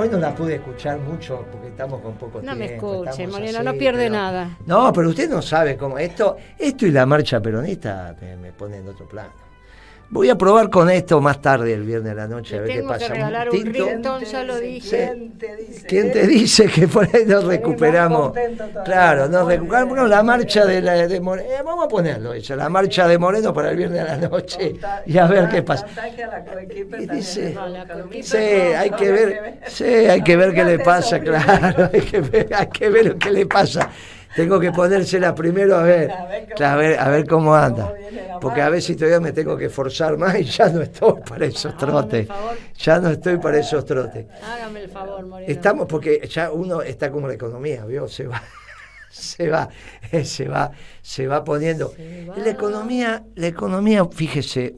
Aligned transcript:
hoy 0.00 0.08
no 0.08 0.18
la 0.18 0.34
pude 0.34 0.56
escuchar 0.56 0.98
mucho 0.98 1.44
porque 1.50 1.68
estamos 1.68 2.00
con 2.00 2.14
poco 2.14 2.40
No 2.42 2.54
tiempo. 2.54 2.58
me 2.58 2.64
escuche, 3.06 3.26
Moreno, 3.26 3.62
no 3.62 3.72
pierde 3.74 4.04
pero- 4.04 4.14
nada. 4.14 4.58
No, 4.66 4.92
pero 4.92 5.08
usted 5.10 5.28
no 5.30 5.40
sabe 5.42 5.76
cómo. 5.76 5.98
Esto, 5.98 6.36
esto 6.58 6.86
y 6.86 6.90
la 6.90 7.06
marcha 7.06 7.40
peronista 7.40 8.14
me, 8.20 8.36
me 8.36 8.52
pone 8.52 8.78
en 8.78 8.88
otro 8.88 9.06
plano. 9.06 9.30
Voy 10.12 10.28
a 10.28 10.36
probar 10.36 10.70
con 10.70 10.90
esto 10.90 11.20
más 11.20 11.40
tarde, 11.40 11.72
el 11.72 11.84
viernes 11.84 12.10
de 12.10 12.14
la 12.16 12.26
noche, 12.26 12.58
a 12.58 12.60
ver 12.62 12.68
qué 12.68 12.76
tengo 12.78 12.92
que 12.94 12.98
pasa. 12.98 13.14
regalar 13.14 13.48
un 13.50 14.24
ya 14.24 14.42
lo 14.42 14.58
dije. 14.58 15.08
¿Quién 15.14 15.38
te 15.38 15.56
dice? 15.56 15.86
¿Quién 15.86 16.12
te 16.12 16.26
dice 16.26 16.66
que 16.66 16.88
por 16.88 17.04
ahí 17.04 17.24
nos 17.24 17.44
recuperamos? 17.44 18.32
Claro, 18.84 19.28
nos 19.28 19.46
recuperamos 19.46 19.90
bueno, 19.90 20.08
la 20.08 20.24
marcha 20.24 20.66
de, 20.66 20.82
la, 20.82 21.06
de 21.06 21.20
Moreno. 21.20 21.48
vamos 21.64 21.84
a 21.84 21.88
ponerlo, 21.88 22.32
eso, 22.32 22.56
la 22.56 22.68
marcha 22.68 23.06
de 23.06 23.18
Moreno 23.18 23.54
para 23.54 23.70
el 23.70 23.76
viernes 23.76 24.02
de 24.02 24.08
la 24.08 24.28
noche 24.28 24.74
y 25.06 25.16
a 25.16 25.26
ver 25.28 25.48
qué 25.48 25.62
pasa. 25.62 25.86
A 25.96 27.00
Y 27.00 27.06
dice-. 27.06 27.56
Sí, 28.22 28.36
hay 28.36 28.90
que 28.90 29.12
ver, 29.12 29.60
sí, 29.68 29.84
hay 29.84 30.22
que 30.22 30.36
ver 30.36 30.52
qué 30.52 30.64
le 30.64 30.78
pasa, 30.80 31.20
claro, 31.20 31.88
hay 31.92 32.00
que 32.00 32.20
ver, 32.20 32.48
hay 32.52 32.66
que 32.66 32.90
ver 32.90 33.14
qué 33.16 33.30
le 33.30 33.46
pasa. 33.46 33.88
Tengo 34.36 34.60
que 34.60 34.70
ponérsela 34.70 35.34
primero 35.34 35.76
a 35.76 35.82
ver, 35.82 36.10
A 36.12 36.24
ver 36.26 36.46
cómo- 36.54 36.66
a 36.68 36.76
ver, 36.76 36.98
a 36.98 37.08
ver 37.08 37.26
cómo 37.26 37.54
anda. 37.54 37.94
cómo 38.26 38.40
Porque 38.40 38.62
a 38.62 38.68
ver 38.68 38.80
si 38.80 38.94
todavía 38.94 39.20
me 39.20 39.32
tengo 39.32 39.56
que 39.56 39.68
forzar 39.68 40.16
más 40.16 40.38
y 40.38 40.44
ya 40.44 40.68
no 40.68 40.82
estoy 40.82 41.14
para 41.28 41.46
esos 41.46 41.76
trotes. 41.76 42.28
Ya 42.78 42.98
no 43.00 43.10
estoy 43.10 43.38
para 43.38 43.58
esos 43.58 43.84
trotes. 43.84 44.26
Hágame 44.42 44.82
el 44.84 44.88
favor, 44.88 45.26
Moreno. 45.26 45.50
Estamos, 45.52 45.86
porque 45.86 46.26
ya 46.28 46.50
uno 46.52 46.80
está 46.82 47.10
como 47.10 47.26
la 47.26 47.34
economía, 47.34 47.84
¿vio? 47.84 48.06
Se 48.08 48.26
va, 48.26 48.40
se 49.10 49.48
va, 49.50 49.68
eh, 50.12 50.24
se 50.24 50.48
va, 50.48 50.70
se 51.02 51.26
va 51.26 51.42
poniendo. 51.44 51.92
Se 51.96 52.24
va. 52.24 52.36
La 52.38 52.50
economía, 52.50 53.24
la 53.34 53.46
economía, 53.48 54.04
fíjese, 54.06 54.76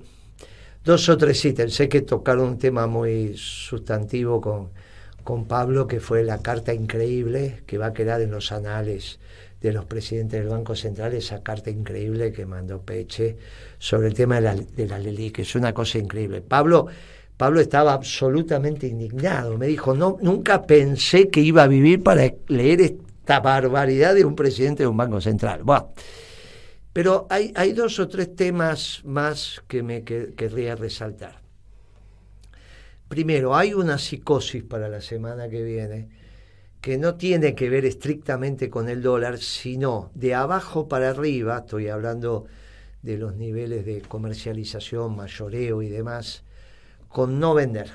dos 0.85 1.09
o 1.09 1.17
tres 1.17 1.45
ítems. 1.45 1.75
Sé 1.75 1.89
que 1.89 2.01
tocaron 2.01 2.47
un 2.49 2.59
tema 2.59 2.87
muy 2.87 3.35
sustantivo 3.37 4.41
con, 4.41 4.71
con 5.25 5.47
Pablo, 5.47 5.87
que 5.87 6.01
fue 6.01 6.23
la 6.23 6.39
carta 6.43 6.73
increíble 6.75 7.63
que 7.67 7.79
va 7.79 7.87
a 7.87 7.93
quedar 7.93 8.21
en 8.21 8.31
los 8.31 8.53
anales 8.53 9.19
de 9.61 9.73
los 9.73 9.85
presidentes 9.85 10.41
del 10.41 10.49
Banco 10.49 10.75
Central, 10.75 11.15
esa 11.15 11.43
carta 11.43 11.71
increíble 11.71 12.33
que 12.33 12.47
mandó 12.47 12.81
Peche 12.81 13.37
sobre 13.79 14.09
el 14.09 14.15
tema 14.15 14.37
de 14.37 14.41
la, 14.41 14.55
de 14.57 14.87
la 14.89 14.99
LELI, 14.99 15.31
que 15.31 15.43
es 15.43 15.55
una 15.55 15.73
cosa 15.73 15.99
increíble. 15.99 16.41
Pablo, 16.41 16.87
Pablo 17.37 17.61
estaba 17.61 17.93
absolutamente 17.93 18.87
indignado. 18.89 19.57
Me 19.59 19.69
dijo, 19.69 19.95
no, 19.95 20.19
nunca 20.21 20.63
pensé 20.63 21.29
que 21.29 21.41
iba 21.41 21.63
a 21.63 21.69
vivir 21.69 22.03
para 22.03 22.29
leer 22.49 22.81
esta 22.81 23.41
barbaridad 23.41 24.15
de 24.15 24.25
un 24.25 24.35
presidente 24.35 24.83
de 24.83 24.89
un 24.89 24.97
Banco 24.97 25.21
Central. 25.21 25.63
Bueno, 25.63 25.93
pero 26.93 27.27
hay, 27.31 27.53
hay 27.55 27.73
dos 27.73 27.99
o 28.01 28.09
tres 28.09 28.35
temas 28.35 29.01
más 29.05 29.63
que 29.69 29.83
me 29.83 30.03
que- 30.03 30.35
querría 30.37 30.75
resaltar. 30.75 31.42
Primero, 33.13 33.55
hay 33.55 33.75
una 33.75 33.99
psicosis 33.99 34.63
para 34.63 34.89
la 34.89 35.03
semana 35.03 35.47
que 35.51 35.63
viene 35.63 36.09
que 36.81 36.97
no 36.97 37.17
tiene 37.17 37.55
que 37.55 37.69
ver 37.69 37.85
estrictamente 37.85 38.71
con 38.71 38.89
el 38.89 39.03
dólar, 39.03 39.37
sino 39.37 40.11
de 40.15 40.35
abajo 40.35 40.89
para 40.89 41.11
arriba, 41.11 41.59
estoy 41.59 41.89
hablando 41.89 42.47
de 43.03 43.19
los 43.19 43.37
niveles 43.37 43.85
de 43.85 44.01
comercialización, 44.01 45.15
mayoreo 45.15 45.83
y 45.83 45.91
demás, 45.91 46.45
con 47.09 47.39
no 47.39 47.53
vender. 47.53 47.91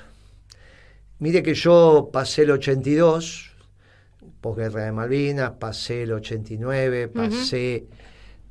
Mire 1.18 1.42
que 1.42 1.56
yo 1.56 2.12
pasé 2.14 2.44
el 2.44 2.52
82, 2.52 3.56
posguerra 4.40 4.86
de 4.86 4.92
Malvinas, 4.92 5.54
pasé 5.54 6.04
el 6.04 6.12
89, 6.12 7.08
pasé, 7.08 7.88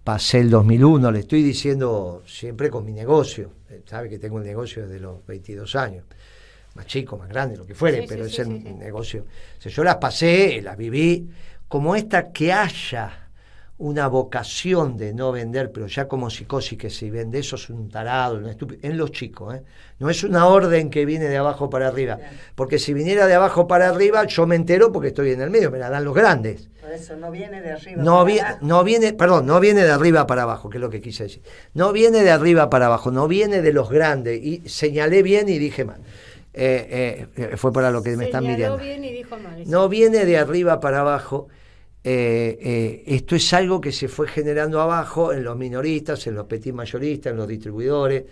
pasé 0.02 0.40
el 0.40 0.50
2001, 0.50 1.12
le 1.12 1.20
estoy 1.20 1.44
diciendo 1.44 2.24
siempre 2.26 2.70
con 2.70 2.84
mi 2.84 2.92
negocio, 2.92 3.52
sabe 3.84 4.08
que 4.08 4.18
tengo 4.18 4.34
un 4.34 4.42
negocio 4.42 4.82
desde 4.88 4.98
los 4.98 5.24
22 5.26 5.76
años, 5.76 6.04
más 6.76 6.86
chico, 6.86 7.16
más 7.16 7.28
grande, 7.28 7.56
lo 7.56 7.66
que 7.66 7.74
fuere, 7.74 8.02
Sí, 8.02 8.06
pero 8.08 8.28
sí, 8.28 8.40
es 8.40 8.46
sí, 8.46 8.62
sí. 8.64 8.72
negocio. 8.74 9.24
O 9.58 9.60
sea, 9.60 9.72
yo 9.72 9.82
las 9.82 9.96
pasé, 9.96 10.60
las 10.62 10.76
viví, 10.76 11.28
como 11.66 11.96
esta 11.96 12.30
que 12.30 12.52
haya 12.52 13.22
una 13.78 14.06
vocación 14.08 14.96
de 14.96 15.12
no 15.12 15.32
vender, 15.32 15.70
pero 15.70 15.86
ya 15.86 16.08
como 16.08 16.30
psicosis 16.30 16.78
que 16.78 16.88
si 16.88 17.10
vende 17.10 17.40
eso 17.40 17.56
es 17.56 17.68
un 17.68 17.90
tarado, 17.90 18.36
un 18.38 18.48
estúpido, 18.48 18.80
en 18.82 18.96
los 18.96 19.12
chicos, 19.12 19.54
¿eh? 19.56 19.62
no 19.98 20.08
es 20.08 20.24
una 20.24 20.46
orden 20.46 20.88
que 20.88 21.04
viene 21.04 21.26
de 21.28 21.36
abajo 21.36 21.68
para 21.68 21.88
arriba, 21.88 22.18
porque 22.54 22.78
si 22.78 22.94
viniera 22.94 23.26
de 23.26 23.34
abajo 23.34 23.66
para 23.66 23.88
arriba 23.90 24.24
yo 24.24 24.46
me 24.46 24.56
entero 24.56 24.92
porque 24.92 25.08
estoy 25.08 25.32
en 25.32 25.42
el 25.42 25.50
medio, 25.50 25.70
me 25.70 25.78
la 25.78 25.90
dan 25.90 26.04
los 26.06 26.14
grandes. 26.14 26.70
Por 26.80 26.90
eso 26.90 27.16
no 27.16 27.30
viene 27.30 27.60
de 27.60 27.72
arriba. 27.72 28.02
No, 28.02 28.12
para 28.20 28.24
vi- 28.24 28.38
abajo. 28.38 28.58
no 28.62 28.82
viene, 28.84 29.12
perdón, 29.12 29.44
no 29.44 29.60
viene 29.60 29.82
de 29.84 29.90
arriba 29.90 30.26
para 30.26 30.44
abajo, 30.44 30.70
que 30.70 30.78
es 30.78 30.80
lo 30.80 30.88
que 30.88 31.02
quise 31.02 31.24
decir. 31.24 31.42
No 31.74 31.92
viene 31.92 32.22
de 32.22 32.30
arriba 32.30 32.70
para 32.70 32.86
abajo, 32.86 33.10
no 33.10 33.28
viene 33.28 33.60
de 33.60 33.72
los 33.74 33.90
grandes. 33.90 34.40
Y 34.42 34.62
señalé 34.68 35.22
bien 35.22 35.50
y 35.50 35.58
dije 35.58 35.84
mal. 35.84 36.00
Eh, 36.58 37.26
eh, 37.36 37.56
fue 37.58 37.70
para 37.70 37.90
lo 37.90 38.02
que 38.02 38.16
me 38.16 38.24
están 38.24 38.46
mirando. 38.46 38.78
bien 38.78 39.04
y 39.04 39.12
dijo 39.12 39.36
mal. 39.36 39.62
sí. 39.62 39.70
No 39.70 39.90
viene 39.90 40.24
de 40.24 40.38
arriba 40.38 40.80
para 40.80 41.00
abajo. 41.00 41.48
Eh, 42.02 43.02
esto 43.06 43.36
es 43.36 43.52
algo 43.52 43.80
que 43.80 43.92
se 43.92 44.08
fue 44.08 44.26
generando 44.26 44.80
abajo 44.80 45.34
en 45.34 45.44
los 45.44 45.56
minoristas, 45.56 46.26
en 46.26 46.34
los 46.34 46.46
petit 46.46 46.72
mayoristas, 46.72 47.32
en 47.32 47.36
los 47.36 47.46
distribuidores. 47.46 48.24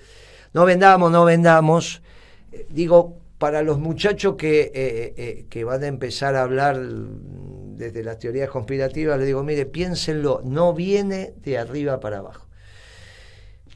No 0.54 0.64
vendamos, 0.64 1.12
no 1.12 1.26
vendamos. 1.26 2.00
Digo, 2.70 3.18
para 3.36 3.62
los 3.62 3.78
muchachos 3.78 4.36
que, 4.36 5.44
que 5.50 5.64
van 5.64 5.82
a 5.82 5.86
empezar 5.86 6.34
a 6.36 6.44
hablar 6.44 6.80
desde 6.80 8.02
las 8.04 8.18
teorías 8.20 8.48
conspirativas, 8.48 9.18
les 9.18 9.26
digo, 9.26 9.42
mire, 9.42 9.66
piénsenlo, 9.66 10.40
no 10.44 10.72
viene 10.72 11.34
de 11.42 11.58
arriba 11.58 12.00
para 12.00 12.18
abajo. 12.18 12.46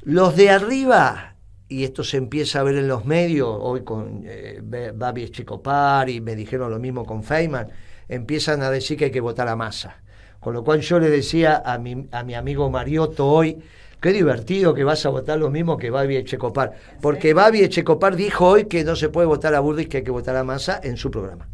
Los 0.05 0.37
de 0.37 0.51
arriba, 0.51 1.35
y 1.69 1.85
esto 1.85 2.03
se 2.03 2.17
empieza 2.17 2.61
a 2.61 2.63
ver 2.63 2.77
en 2.77 2.89
los 2.89 3.05
medios, 3.05 3.49
hoy 3.61 3.83
con 3.83 4.23
eh, 4.25 4.61
Babi 4.95 5.25
Echecopar 5.25 6.09
y 6.09 6.21
me 6.21 6.35
dijeron 6.35 6.71
lo 6.71 6.79
mismo 6.79 7.05
con 7.05 7.23
Feynman, 7.23 7.69
empiezan 8.09 8.63
a 8.63 8.71
decir 8.71 8.97
que 8.97 9.07
hay 9.07 9.11
que 9.11 9.21
votar 9.21 9.49
a 9.49 9.57
masa. 9.57 10.01
Con 10.41 10.55
lo 10.55 10.65
cual 10.65 10.81
yo 10.81 10.99
le 10.99 11.11
decía 11.11 11.63
a 11.65 11.79
mi, 11.79 12.09
a 12.11 12.23
mi 12.23 12.35
amigo 12.35 12.71
Mariotto 12.71 13.27
hoy, 13.27 13.59
qué 14.01 14.13
divertido 14.13 14.73
que 14.73 14.85
vas 14.85 15.05
a 15.05 15.11
votar 15.11 15.39
lo 15.39 15.51
mismo 15.51 15.77
que 15.77 15.91
Babi 15.91 16.17
Echecopar, 16.17 16.73
porque 17.03 17.35
Babi 17.35 17.63
Echecopar 17.63 18.17
dijo 18.17 18.47
hoy 18.47 18.65
que 18.65 18.85
no 18.85 18.97
se 18.97 19.11
puede 19.11 19.27
votar 19.27 19.55
a 19.55 19.61
Burris, 19.61 19.89
que 19.89 19.99
hay 19.99 20.05
que 20.05 20.11
votar 20.11 20.37
a 20.37 20.45
masa 20.45 20.81
en 20.83 20.97
su 20.97 21.11
programa. 21.11 21.49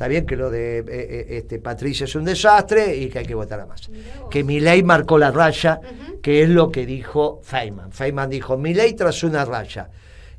Está 0.00 0.08
bien 0.08 0.24
que 0.24 0.34
lo 0.34 0.48
de 0.48 0.78
eh, 0.78 0.84
eh, 0.88 1.26
este, 1.28 1.58
Patricia 1.58 2.04
es 2.04 2.14
un 2.14 2.24
desastre 2.24 2.96
y 2.96 3.10
que 3.10 3.18
hay 3.18 3.26
que 3.26 3.34
votar 3.34 3.60
a 3.60 3.66
masa. 3.66 3.90
Que 4.30 4.42
mi 4.42 4.58
ley 4.58 4.82
marcó 4.82 5.18
la 5.18 5.30
raya, 5.30 5.78
que 6.22 6.42
es 6.42 6.48
lo 6.48 6.72
que 6.72 6.86
dijo 6.86 7.38
Feynman. 7.42 7.92
Feynman 7.92 8.30
dijo, 8.30 8.56
mi 8.56 8.72
ley 8.72 8.94
tras 8.94 9.22
una 9.24 9.44
raya. 9.44 9.90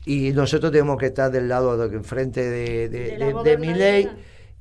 Y 0.04 0.32
nosotros 0.32 0.72
tenemos 0.72 0.98
que 0.98 1.06
estar 1.06 1.30
del 1.30 1.48
lado 1.48 1.78
de, 1.78 1.96
enfrente 1.96 2.42
de, 2.42 2.90
de, 2.90 3.18
De. 3.54 4.10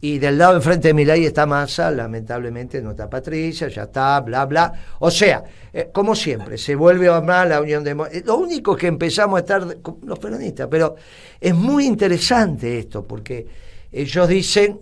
Y 0.03 0.19
del 0.19 0.37
lado 0.37 0.57
enfrente 0.57 0.89
de 0.89 0.95
mi 0.95 1.07
ley 1.07 1.25
está 1.25 1.47
Massa, 1.47 1.91
lamentablemente 1.91 2.83
no 2.83 2.91
está 2.91 3.09
Patricia, 3.09 3.69
ya 3.69 3.85
está, 3.85 4.21
bla, 4.21 4.45
bla. 4.45 4.71
O 4.99 5.11
sea, 5.11 5.43
eh, 5.73 5.89
como 5.91 6.15
siempre, 6.15 6.59
se 6.59 6.75
vuelve 6.75 7.09
a 7.09 7.17
armar 7.17 7.49
la 7.49 7.63
Unión 7.63 7.83
de... 7.83 7.95
Lo 8.27 8.37
único 8.37 8.77
que 8.77 8.89
empezamos 8.89 9.39
a 9.39 9.41
estar 9.41 9.67
los 10.03 10.19
peronistas, 10.19 10.69
pero 10.71 10.95
es 11.41 11.55
muy 11.55 11.87
interesante 11.87 12.79
esto, 12.79 13.03
porque 13.07 13.47
ellos 13.93 14.29
dicen, 14.29 14.79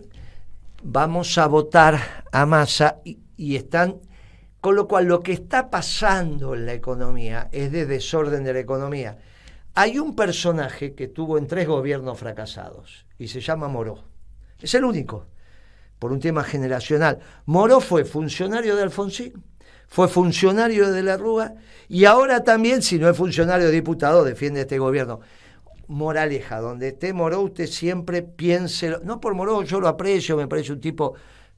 vamos 0.83 1.39
a 1.39 1.47
votar 1.47 2.25
a 2.33 2.47
Massa 2.47 3.00
y, 3.05 3.56
están... 3.56 4.00
Con 4.61 4.75
lo 4.75 4.89
cual, 4.89 5.06
lo 5.06 5.21
que 5.21 5.33
está 5.33 5.71
pasando 5.71 6.55
en 6.55 6.66
la 6.66 6.72
economía 6.72 7.49
es 7.53 7.71
de 7.71 7.87
desorden 7.87 8.43
de 8.43 8.53
la 8.53 8.59
economía. 8.59 9.19
Hay 9.75 10.00
un 10.00 10.17
personaje 10.17 10.94
que 10.94 11.06
tuvo 11.06 11.38
en 11.38 11.47
tres 11.47 11.69
gobiernos 11.69 12.19
fracasados 12.19 13.06
y 13.19 13.28
se 13.28 13.41
llama 13.41 13.69
Moró. 13.69 14.03
Es 14.61 14.75
el 14.75 14.84
único, 14.84 15.27
por 16.00 16.11
un 16.11 16.19
tema 16.19 16.43
generacional. 16.43 17.21
Moró 17.47 17.81
fue 17.81 18.05
funcionario 18.05 18.75
de 18.75 18.82
Alfonsín, 18.82 19.44
fue 19.87 20.08
funcionario 20.08 20.91
de 20.91 21.05
la 21.05 21.17
Rúa 21.17 21.55
y 21.88 22.05
ahora 22.05 22.43
también, 22.43 22.82
si 22.82 22.99
no 22.99 23.08
es 23.08 23.17
funcionario 23.17 23.70
diputado, 23.70 24.25
defiende 24.25 24.62
este 24.62 24.79
gobierno. 24.79 25.20
Moraleja, 25.88 26.61
donde 26.61 26.88
esté 26.88 27.12
Moró, 27.12 27.40
usted 27.40 27.67
siempre 27.67 28.23
piense, 28.23 28.99
no 29.02 29.20
por 29.20 29.35
Moró, 29.35 29.62
yo 29.62 29.81
lo 29.81 29.88
aprecio, 29.88 30.37
me 30.37 30.46
parece 30.46 30.73
un 30.73 30.81
tipo, 30.81 31.14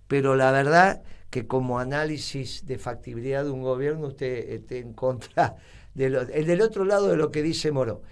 pero 0.06 0.36
la 0.36 0.52
verdad 0.52 1.02
que 1.30 1.46
como 1.46 1.78
análisis 1.78 2.66
de 2.66 2.78
factibilidad 2.78 3.44
de 3.44 3.50
un 3.50 3.62
gobierno, 3.62 4.08
usted 4.08 4.50
esté 4.50 4.78
en 4.78 4.92
contra 4.94 5.56
de 5.94 6.06
el 6.06 6.46
del 6.46 6.62
otro 6.62 6.84
lado 6.84 7.08
de 7.08 7.16
lo 7.16 7.30
que 7.30 7.42
dice 7.42 7.72
Moró. 7.72 8.02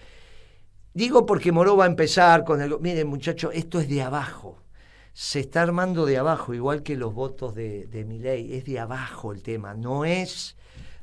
Digo 0.94 1.26
porque 1.26 1.52
Moró 1.52 1.76
va 1.76 1.84
a 1.84 1.88
empezar 1.88 2.44
con 2.44 2.60
el... 2.60 2.78
Miren 2.80 3.06
muchachos, 3.06 3.52
esto 3.54 3.80
es 3.80 3.88
de 3.88 4.02
abajo. 4.02 4.62
Se 5.12 5.40
está 5.40 5.62
armando 5.62 6.06
de 6.06 6.18
abajo, 6.18 6.54
igual 6.54 6.82
que 6.82 6.96
los 6.96 7.14
votos 7.14 7.54
de, 7.54 7.86
de 7.86 8.04
Milei. 8.04 8.54
Es 8.54 8.64
de 8.64 8.80
abajo 8.80 9.32
el 9.32 9.42
tema, 9.42 9.74
no 9.74 10.04
es 10.04 10.56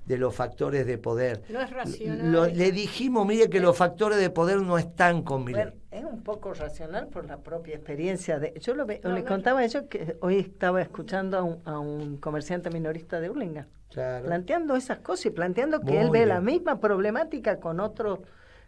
de 0.05 0.17
los 0.17 0.35
factores 0.35 0.85
de 0.85 0.97
poder. 0.97 1.41
No 1.49 1.59
es 1.61 1.69
racional. 1.71 2.31
Lo- 2.31 2.45
le 2.45 2.71
dijimos, 2.71 3.25
mire, 3.25 3.49
que 3.49 3.59
los 3.59 3.75
factores 3.75 4.19
de 4.19 4.29
poder 4.29 4.61
no 4.61 4.77
están 4.77 5.23
con 5.23 5.43
Milei. 5.43 5.63
Bueno, 5.65 5.77
es 5.91 6.03
un 6.05 6.21
poco 6.23 6.53
racional 6.53 7.07
por 7.07 7.25
la 7.25 7.37
propia 7.37 7.75
experiencia 7.75 8.37
de. 8.39 8.53
Yo 8.61 8.75
lo 8.75 8.85
ve- 8.85 9.01
No, 9.03 9.11
le 9.13 9.21
no, 9.21 9.27
contaba 9.27 9.63
eso 9.65 9.87
que 9.89 10.17
hoy 10.21 10.37
estaba 10.39 10.81
escuchando 10.81 11.37
a 11.37 11.43
un, 11.43 11.61
a 11.65 11.79
un 11.79 12.17
comerciante 12.17 12.69
minorista 12.69 13.19
de 13.19 13.29
Urlinga, 13.31 13.67
Claro. 13.89 14.25
planteando 14.25 14.75
esas 14.75 14.99
cosas 14.99 15.27
y 15.27 15.29
planteando 15.31 15.79
que 15.79 15.91
Muy 15.93 15.97
él 15.97 16.09
ve 16.11 16.19
bien. 16.19 16.29
la 16.29 16.41
misma 16.41 16.79
problemática 16.79 17.59
con 17.59 17.79
otros 17.79 18.19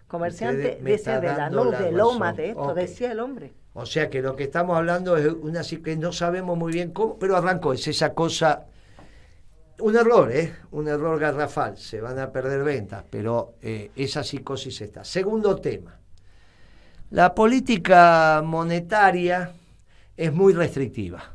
comerciantes, 0.08 0.72
Usted 0.72 0.82
me 0.84 0.92
decía 0.92 1.20
de 1.20 1.28
la 1.28 1.50
luz, 1.50 1.72
la 1.72 1.82
de 1.82 1.92
lomas, 1.92 2.36
de 2.38 2.50
esto, 2.52 2.74
decía 2.74 3.12
el 3.12 3.20
hombre. 3.20 3.54
O 3.74 3.86
sea 3.86 4.10
que 4.10 4.22
lo 4.22 4.36
que 4.36 4.44
estamos 4.46 4.76
hablando 4.78 5.18
es 5.18 5.28
una 5.28 5.62
que 5.64 5.96
no 5.98 6.12
sabemos 6.12 6.58
muy 6.58 6.72
bien 6.74 6.92
cómo, 6.92 7.20
pero 7.20 7.36
arrancó, 7.38 7.74
es 7.74 7.88
esa 7.88 8.14
cosa, 8.14 8.66
un 9.80 9.96
error, 9.96 10.32
¿eh? 10.32 10.56
Un 10.72 10.88
error 10.88 11.20
garrafal, 11.20 11.78
se 11.78 12.02
van 12.02 12.20
a 12.20 12.32
perder 12.32 12.64
ventas, 12.64 13.04
pero 13.10 13.56
eh, 13.62 13.92
esa 13.96 14.24
psicosis 14.24 14.82
está. 14.82 15.04
Segundo 15.04 15.56
tema, 15.58 16.00
la 17.12 17.34
política 17.34 18.42
monetaria 18.44 19.54
es 20.16 20.34
muy 20.34 20.54
restrictiva. 20.54 21.34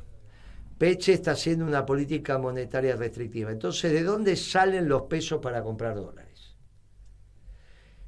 Peche 0.77 1.13
está 1.13 1.33
haciendo 1.33 1.65
una 1.65 1.87
política 1.87 2.39
monetaria 2.39 2.97
restrictiva. 2.97 3.53
Entonces, 3.53 3.93
¿de 3.93 4.03
dónde 4.03 4.35
salen 4.35 4.89
los 4.89 5.03
pesos 5.03 5.41
para 5.41 5.63
comprar 5.63 5.95
dólares? 5.95 6.57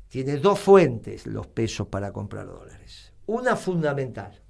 Tiene 0.08 0.38
dos 0.38 0.58
fuentes 0.58 1.26
los 1.26 1.46
pesos 1.46 1.86
para 1.86 2.12
comprar 2.12 2.46
dólares. 2.46 3.12
Una 3.26 3.56
fundamental, 3.56 4.40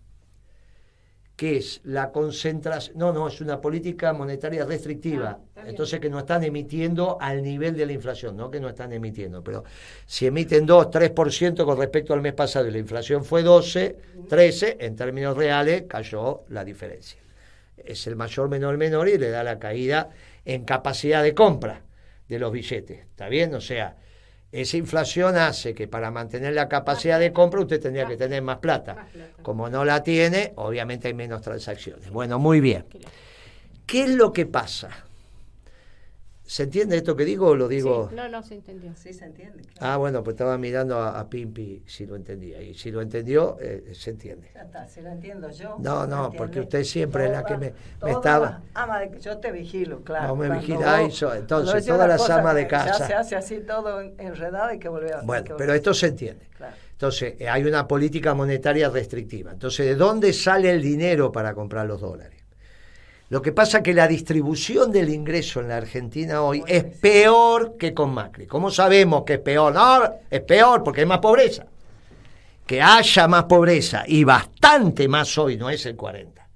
que 1.37 1.57
es 1.57 1.81
la 1.85 2.13
concentración, 2.13 2.97
no, 2.97 3.13
no, 3.13 3.27
es 3.27 3.41
una 3.41 3.61
política 3.61 4.13
monetaria 4.13 4.65
restrictiva, 4.65 5.41
ah, 5.57 5.63
entonces 5.67 5.99
que 5.99 6.09
no 6.09 6.21
están 6.21 6.45
emitiendo 6.45 7.19
al 7.21 7.43
nivel 7.43 7.77
de 7.77 7.87
la 7.87 7.93
inflación, 7.93 8.37
no 8.37 8.51
que 8.51 8.61
no 8.61 8.69
están 8.69 8.93
emitiendo, 8.93 9.43
pero 9.43 9.65
si 10.07 10.27
emiten 10.27 10.65
2, 10.65 10.87
3% 10.91 11.65
con 11.65 11.77
respecto 11.79 12.15
al 12.15 12.21
mes 12.21 12.35
pasado 12.35 12.69
y 12.69 12.71
la 12.71 12.79
inflación 12.79 13.25
fue 13.25 13.43
12, 13.43 13.97
13, 14.29 14.77
en 14.81 14.95
términos 14.95 15.37
reales 15.37 15.85
cayó 15.89 16.45
la 16.51 16.65
diferencia. 16.65 17.19
Es 17.77 18.07
el 18.07 18.15
mayor 18.15 18.49
menor 18.49 18.77
menor 18.77 19.09
y 19.09 19.19
le 19.19 19.31
da 19.31 19.43
la 19.43 19.59
caída 19.59 20.11
en 20.45 20.65
capacidad 20.65 21.23
de 21.23 21.35
compra 21.35 21.83
de 22.29 22.39
los 22.39 22.53
billetes, 22.53 23.01
¿está 23.01 23.29
bien? 23.29 23.55
O 23.55 23.61
sea, 23.61 23.97
esa 24.55 24.77
inflación 24.77 25.37
hace 25.37 25.75
que 25.75 25.89
para 25.89 26.13
mantener 26.13 26.53
la 26.53 26.69
capacidad 26.69 27.19
de 27.19 27.33
compra 27.33 27.61
usted 27.61 27.81
tendría 27.81 28.07
que 28.07 28.17
tener 28.17 28.41
más 28.41 28.59
plata. 28.59 29.09
Como 29.43 29.69
no 29.69 29.85
la 29.85 30.05
tiene, 30.05 30.53
obviamente 30.55 31.09
hay 31.09 31.15
menos 31.15 31.43
transacciones. 31.43 32.09
Bueno, 32.11 32.39
muy 32.39 32.61
bien. 32.61 32.85
¿Qué 33.85 34.05
es 34.05 34.11
lo 34.11 34.33
que 34.33 34.47
pasa? 34.47 34.91
¿Se 36.47 36.65
entiende 36.65 36.97
esto 36.97 37.17
que 37.17 37.25
digo 37.25 37.49
o 37.49 37.57
lo 37.57 37.69
digo? 37.69 38.11
no, 38.13 38.29
no 38.29 38.43
se 38.43 38.55
entendió. 38.55 38.95
Sí, 38.97 39.13
se 39.15 39.25
entiende. 39.25 39.63
Ah, 39.81 39.97
bueno, 39.97 40.23
pues 40.23 40.35
estaba 40.35 40.59
mirando 40.59 41.01
a, 41.01 41.29
Pimpi 41.29 41.83
si 41.87 42.07
lo 42.07 42.17
entendía. 42.17 42.61
Y 42.61 42.75
si 42.75 42.91
lo 42.91 43.01
entendió, 43.01 43.57
eh, 43.61 43.93
se 43.95 44.11
entiende. 44.11 44.51
Ya 44.55 44.63
está, 44.63 44.87
si 44.87 45.01
lo 45.01 45.11
entiendo 45.11 45.51
yo. 45.51 45.77
No, 45.79 46.07
no, 46.07 46.31
porque 46.37 46.61
usted 46.61 46.85
siempre 46.85 47.27
es 47.27 47.31
la 47.31 47.45
que 47.45 47.57
me, 47.57 47.73
estaba. 48.07 48.61
Ama 48.75 49.01
de, 49.01 49.19
yo 49.21 49.39
te 49.39 49.51
vigilo, 49.53 50.03
claro. 50.03 50.29
No 50.29 50.37
me 50.37 50.51
vigiláis, 50.51 51.23
entonces 51.23 51.87
todas 51.87 52.09
las 52.09 52.29
amas 52.29 52.55
de 52.55 52.67
casa. 52.67 52.99
Ya 52.99 53.07
se 53.07 53.15
hace 53.15 53.37
así 53.37 53.61
todo 53.61 54.01
enredado 54.01 54.73
y 54.73 54.79
que 54.79 54.89
volver 54.89 55.15
a 55.15 55.23
Bueno, 55.23 55.57
pero 55.57 55.73
esto 55.73 55.95
se 55.95 56.09
entiende. 56.09 56.47
Entonces, 56.93 57.35
eh, 57.39 57.49
hay 57.49 57.65
una 57.65 57.89
política 57.89 58.35
monetaria 58.35 58.89
restrictiva. 58.89 59.53
Entonces, 59.53 59.87
¿de 59.87 59.95
dónde 59.97 60.33
sale 60.33 60.71
el 60.71 60.81
dinero 60.81 61.33
para 61.33 61.53
comprar 61.55 61.87
los 61.87 62.01
dólares? 62.01 62.44
Lo 63.35 63.43
que 63.43 63.51
pasa 63.51 63.79
es 63.79 63.83
que 63.83 63.95
la 63.95 64.07
distribución 64.07 64.93
del 64.93 65.09
ingreso 65.09 65.59
en 65.61 65.67
la 65.67 65.79
Argentina 65.79 66.41
hoy 66.43 66.63
es 66.69 66.85
peor 66.85 67.77
que 67.77 67.93
con 67.93 68.15
Macri. 68.15 68.47
¿Cómo 68.47 68.71
sabemos 68.71 69.25
que 69.25 69.33
es 69.33 69.39
peor? 69.41 69.75
No, 69.75 70.05
es 70.31 70.41
peor 70.43 70.85
porque 70.85 71.01
hay 71.01 71.07
más 71.09 71.19
pobreza. 71.19 71.67
Que 72.65 72.81
haya 72.81 73.27
más 73.27 73.43
pobreza 73.47 74.05
y 74.07 74.23
bastante 74.23 75.09
más 75.09 75.37
hoy, 75.37 75.57
no 75.57 75.69
es 75.69 75.85
el 75.85 75.97
40. 75.97 76.49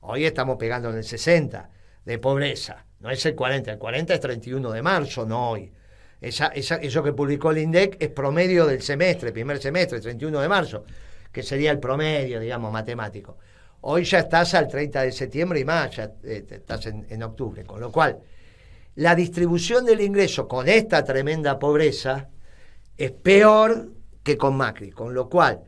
Hoy 0.00 0.26
estamos 0.26 0.58
pegando 0.58 0.90
en 0.90 0.98
el 0.98 1.04
60 1.04 1.70
de 2.04 2.18
pobreza, 2.18 2.84
no 2.98 3.08
es 3.08 3.24
el 3.24 3.34
40. 3.34 3.72
El 3.72 3.78
40 3.78 4.12
es 4.12 4.20
31 4.20 4.72
de 4.72 4.82
marzo, 4.82 5.24
no 5.24 5.52
hoy. 5.52 5.72
Esa, 6.20 6.48
eso 6.48 7.02
que 7.02 7.14
publicó 7.14 7.50
el 7.50 7.56
INDEC 7.56 7.96
es 7.98 8.10
promedio 8.10 8.66
del 8.66 8.82
semestre, 8.82 9.32
primer 9.32 9.58
semestre, 9.58 10.00
31 10.00 10.38
de 10.38 10.48
marzo, 10.50 10.84
que 11.32 11.42
sería 11.42 11.70
el 11.70 11.78
promedio, 11.80 12.40
digamos, 12.40 12.70
matemático. 12.70 13.38
Hoy 13.82 14.04
ya 14.04 14.18
estás 14.20 14.54
al 14.54 14.68
30 14.68 15.02
de 15.02 15.12
septiembre 15.12 15.60
y 15.60 15.64
más, 15.64 15.96
ya 15.96 16.12
eh, 16.22 16.44
estás 16.48 16.86
en, 16.86 17.22
octubre. 17.22 17.64
Con 17.64 17.80
lo 17.80 17.90
cual, 17.90 18.18
la 18.96 19.14
distribución 19.14 19.84
del 19.84 20.00
ingreso 20.00 20.46
con 20.46 20.68
esta 20.68 21.02
tremenda 21.04 21.58
pobreza 21.58 22.28
es 22.96 23.10
peor 23.10 23.88
que 24.22 24.36
con 24.36 24.56
Macri. 24.56 24.90
Con 24.90 25.14
lo 25.14 25.30
cual, 25.30 25.60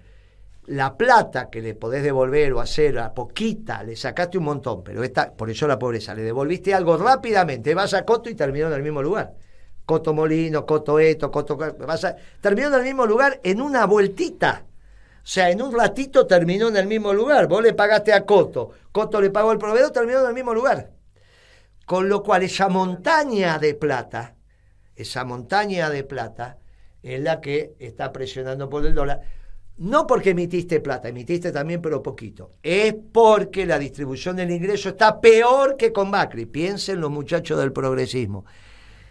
la 0.67 0.97
plata 0.97 1.49
que 1.49 1.63
le 1.63 1.75
podés 1.75 2.03
devolver 2.03 2.53
o 2.53 2.61
hacer 2.61 2.99
a 2.99 3.15
poquita, 3.15 3.83
le 3.83 3.97
sacaste 3.97 4.37
un 4.37 4.45
montón, 4.45 4.85
pero 4.85 5.03
esta, 5.03 5.33
por 5.33 5.49
eso 5.49 5.67
la 5.67 5.79
pobreza, 5.79 6.15
le 6.15 6.23
devolviste 6.23 6.75
algo 6.75 6.99
rápidamente, 6.99 7.75
vas 7.75 7.95
a 7.95 8.05
Coto 8.05 8.29
y 8.29 8.35
terminó 8.35 8.67
en 8.67 8.75
el 8.75 8.83
mismo 8.83 9.03
lugar. 9.03 9.33
Coto 9.85 10.13
Molino, 10.13 10.65
Coto 10.65 11.01
Eto, 11.01 11.31
Coto... 11.31 11.57
Vas 11.57 12.05
a, 12.05 12.17
terminó 12.41 12.69
en 12.69 12.75
el 12.75 12.83
mismo 12.85 13.07
lugar 13.07 13.41
en 13.43 13.61
una 13.61 13.87
vueltita. 13.87 14.65
O 15.23 15.27
sea, 15.27 15.51
en 15.51 15.63
un 15.63 15.73
ratito 15.73 16.27
terminó 16.27 16.69
en 16.69 16.77
el 16.77 16.89
mismo 16.89 17.13
lugar. 17.13 17.47
Vos 17.47 17.63
le 17.63 17.75
pagaste 17.75 18.13
a 18.13 18.27
Coto, 18.27 18.71
Coto 18.91 19.21
le 19.21 19.31
pagó 19.31 19.51
al 19.51 19.59
proveedor, 19.59 19.93
terminó 19.93 20.21
en 20.21 20.27
el 20.27 20.35
mismo 20.35 20.53
lugar. 20.53 20.91
Con 21.87 22.09
lo 22.09 22.23
cual 22.23 22.43
esa 22.43 22.69
montaña 22.69 23.59
de 23.59 23.75
plata, 23.75 24.35
esa 24.97 25.25
montaña 25.25 25.91
de 25.91 26.03
plata, 26.03 26.59
es 27.03 27.21
la 27.21 27.41
que 27.41 27.75
está 27.79 28.13
presionando 28.13 28.69
por 28.69 28.85
el 28.85 28.95
dólar. 28.95 29.21
No 29.79 30.07
porque 30.07 30.31
emitiste 30.31 30.81
plata, 30.81 31.09
emitiste 31.09 31.51
también, 31.51 31.81
pero 31.81 32.03
poquito. 32.03 32.51
Es 32.63 32.95
porque 33.13 33.65
la 33.65 33.79
distribución 33.79 34.37
del 34.37 34.51
ingreso 34.51 34.91
está 34.91 35.21
peor 35.21 35.77
que 35.77 35.93
con 35.93 36.11
Macri. 36.11 36.47
Piensen 36.47 37.01
los 37.01 37.11
muchachos 37.11 37.59
del 37.59 37.73
progresismo. 37.73 38.45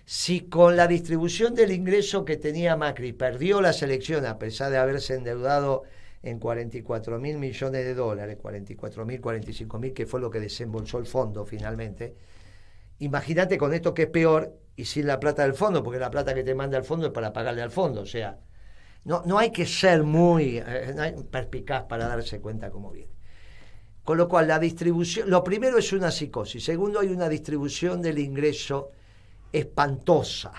Si 0.05 0.41
con 0.41 0.75
la 0.75 0.87
distribución 0.87 1.55
del 1.55 1.71
ingreso 1.71 2.25
que 2.25 2.37
tenía 2.37 2.75
Macri 2.75 3.13
perdió 3.13 3.61
la 3.61 3.73
selección 3.73 4.25
a 4.25 4.37
pesar 4.37 4.71
de 4.71 4.77
haberse 4.77 5.15
endeudado 5.15 5.83
en 6.23 6.39
44 6.39 7.19
mil 7.19 7.37
millones 7.37 7.83
de 7.83 7.93
dólares, 7.95 8.37
44 8.41 9.05
mil, 9.05 9.19
45 9.19 9.79
mil, 9.79 9.93
que 9.93 10.05
fue 10.05 10.19
lo 10.19 10.29
que 10.29 10.39
desembolsó 10.39 10.99
el 10.99 11.05
fondo 11.05 11.45
finalmente. 11.45 12.15
Imagínate 12.99 13.57
con 13.57 13.73
esto 13.73 13.93
que 13.93 14.03
es 14.03 14.09
peor 14.09 14.55
y 14.75 14.85
sin 14.85 15.07
la 15.07 15.19
plata 15.19 15.43
del 15.43 15.55
fondo, 15.55 15.83
porque 15.83 15.99
la 15.99 16.11
plata 16.11 16.33
que 16.33 16.43
te 16.43 16.53
manda 16.53 16.77
el 16.77 16.83
fondo 16.83 17.07
es 17.07 17.11
para 17.11 17.33
pagarle 17.33 17.61
al 17.61 17.71
fondo. 17.71 18.01
O 18.01 18.05
sea, 18.05 18.39
no, 19.03 19.23
no 19.25 19.39
hay 19.39 19.51
que 19.51 19.65
ser 19.65 20.03
muy 20.03 20.59
eh, 20.59 21.15
perspicaz 21.29 21.85
para 21.85 22.07
darse 22.07 22.39
cuenta 22.39 22.69
cómo 22.69 22.91
viene. 22.91 23.11
Con 24.03 24.17
lo 24.17 24.27
cual, 24.27 24.47
la 24.47 24.59
distribución, 24.59 25.29
lo 25.29 25.43
primero 25.43 25.77
es 25.77 25.93
una 25.93 26.11
psicosis, 26.11 26.63
segundo, 26.63 26.99
hay 26.99 27.09
una 27.09 27.29
distribución 27.29 28.01
del 28.01 28.17
ingreso 28.17 28.91
espantosa, 29.51 30.51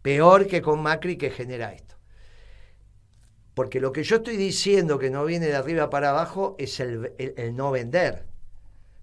peor 0.00 0.46
que 0.46 0.62
con 0.62 0.82
Macri 0.82 1.16
que 1.16 1.30
genera 1.30 1.72
esto. 1.72 1.96
Porque 3.54 3.80
lo 3.80 3.92
que 3.92 4.02
yo 4.02 4.16
estoy 4.16 4.36
diciendo 4.36 4.98
que 4.98 5.10
no 5.10 5.24
viene 5.24 5.46
de 5.46 5.56
arriba 5.56 5.90
para 5.90 6.10
abajo 6.10 6.56
es 6.58 6.80
el, 6.80 7.12
no 7.54 7.70
vender. 7.70 8.26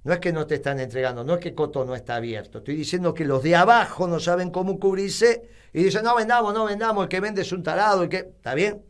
No 0.04 0.14
es 0.14 0.20
que 0.20 0.32
no 0.32 0.48
te 0.48 0.56
están 0.56 0.80
entregando, 0.80 1.24
no 1.24 1.36
es 1.36 1.40
que 1.40 1.54
Coto 1.54 1.86
no 1.86 1.94
está 1.94 2.16
abierto. 2.16 2.60
Estoy 2.60 2.76
diciendo 2.76 3.14
que 3.14 3.26
los 3.26 3.44
de 3.44 3.56
abajo 3.56 4.08
no 4.08 4.20
saben 4.20 4.50
cómo 4.50 4.80
cubrirse 4.80 5.50
y 5.74 5.84
dicen, 5.84 6.04
no 6.04 6.16
vendamos, 6.16 6.54
no 6.54 6.66
vendamos, 6.66 7.04
el 7.04 7.10
que 7.10 7.20
vende 7.20 7.42
es 7.42 7.52
un 7.52 7.62
tarado, 7.62 8.04
el 8.04 8.10
que... 8.10 8.18
¿Está 8.18 8.56
bien? 8.56 8.86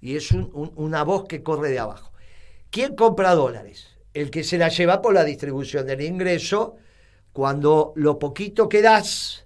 Y 0.00 0.16
es 0.16 0.30
una 0.32 1.02
voz 1.02 1.24
que 1.24 1.42
corre 1.42 1.70
de 1.70 1.80
abajo. 1.80 2.12
¿Quién 2.70 2.94
compra 2.94 3.34
dólares? 3.34 3.88
El 4.14 4.30
que 4.30 4.44
se 4.44 4.58
la 4.58 4.68
lleva 4.68 5.02
por 5.02 5.12
la 5.12 5.24
distribución 5.24 5.86
del 5.86 6.00
ingreso, 6.02 6.76
cuando 7.32 7.92
lo 7.96 8.18
poquito 8.18 8.68
que 8.68 8.80
das 8.80 9.43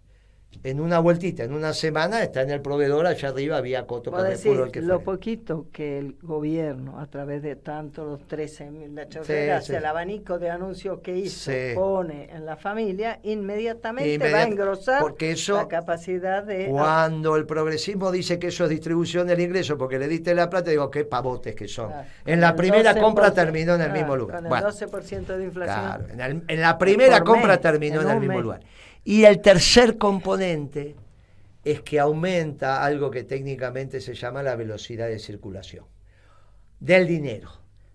en 0.65 0.81
una 0.81 0.99
vueltita, 0.99 1.45
en 1.45 1.53
una 1.53 1.73
semana, 1.73 2.23
está 2.23 2.43
en 2.43 2.51
el 2.51 2.61
proveedor, 2.61 3.07
allá 3.07 3.29
arriba 3.29 3.57
había 3.59 3.87
Coto 3.87 4.11
decir, 4.23 4.59
el 4.59 4.71
que 4.71 4.83
Lo 4.83 5.01
poquito 5.01 5.67
que 5.73 5.99
el 5.99 6.17
gobierno, 6.21 6.99
a 6.99 7.07
través 7.07 7.43
de 7.43 7.57
tanto 7.57 8.05
los 8.05 8.27
13 8.27 8.71
mil 8.71 8.99
el 8.99 9.85
abanico 9.85 10.39
de 10.39 10.51
anuncios 10.51 11.01
que 11.01 11.17
hizo, 11.17 11.53
pone 11.75 12.29
en 12.33 12.45
la 12.45 12.57
familia, 12.57 13.21
inmediatamente 13.23 14.19
va 14.33 14.39
a 14.39 14.43
engrosar 14.45 15.01
porque 15.01 15.33
eso, 15.33 15.57
la 15.57 15.69
capacidad 15.69 16.43
de... 16.43 16.67
Cuando 16.67 17.37
el 17.37 17.47
progresismo 17.47 18.11
dice 18.11 18.39
que 18.39 18.49
eso 18.49 18.65
es 18.65 18.71
distribución 18.71 19.27
del 19.27 19.41
ingreso, 19.41 19.79
porque 19.79 19.99
le 19.99 20.09
diste 20.09 20.35
la 20.35 20.51
plata, 20.51 20.71
digo, 20.71 20.91
qué 20.91 21.05
pavotes 21.05 21.55
que 21.55 21.69
son. 21.69 21.93
en 22.27 22.41
la 22.41 22.57
primera 22.57 22.99
compra 22.99 23.33
terminó 23.33 23.75
en 23.77 23.83
el 23.83 23.93
mismo 23.93 24.17
lugar. 24.17 24.43
Con 24.43 24.47
el 24.47 24.53
12% 24.53 25.37
de 25.37 25.45
inflación. 25.45 26.07
Claro, 26.15 26.41
en, 26.49 26.61
la 26.61 26.77
primera 26.79 27.21
compra 27.23 27.61
terminó 27.61 28.03
en, 28.03 28.11
el 28.11 28.21
mismo 28.21 28.41
lugar. 28.41 28.61
Y 29.09 29.25
el 29.25 29.41
tercer 29.41 29.97
componente 29.97 30.95
es 31.65 31.81
que 31.81 31.99
aumenta 31.99 32.85
algo 32.85 33.11
que 33.11 33.25
técnicamente 33.25 34.03
se 34.03 34.13
llama 34.13 34.43
la 34.43 34.55
velocidad 34.55 35.09
de 35.09 35.19
circulación 35.19 35.87
del 36.79 37.07
dinero. 37.07 37.51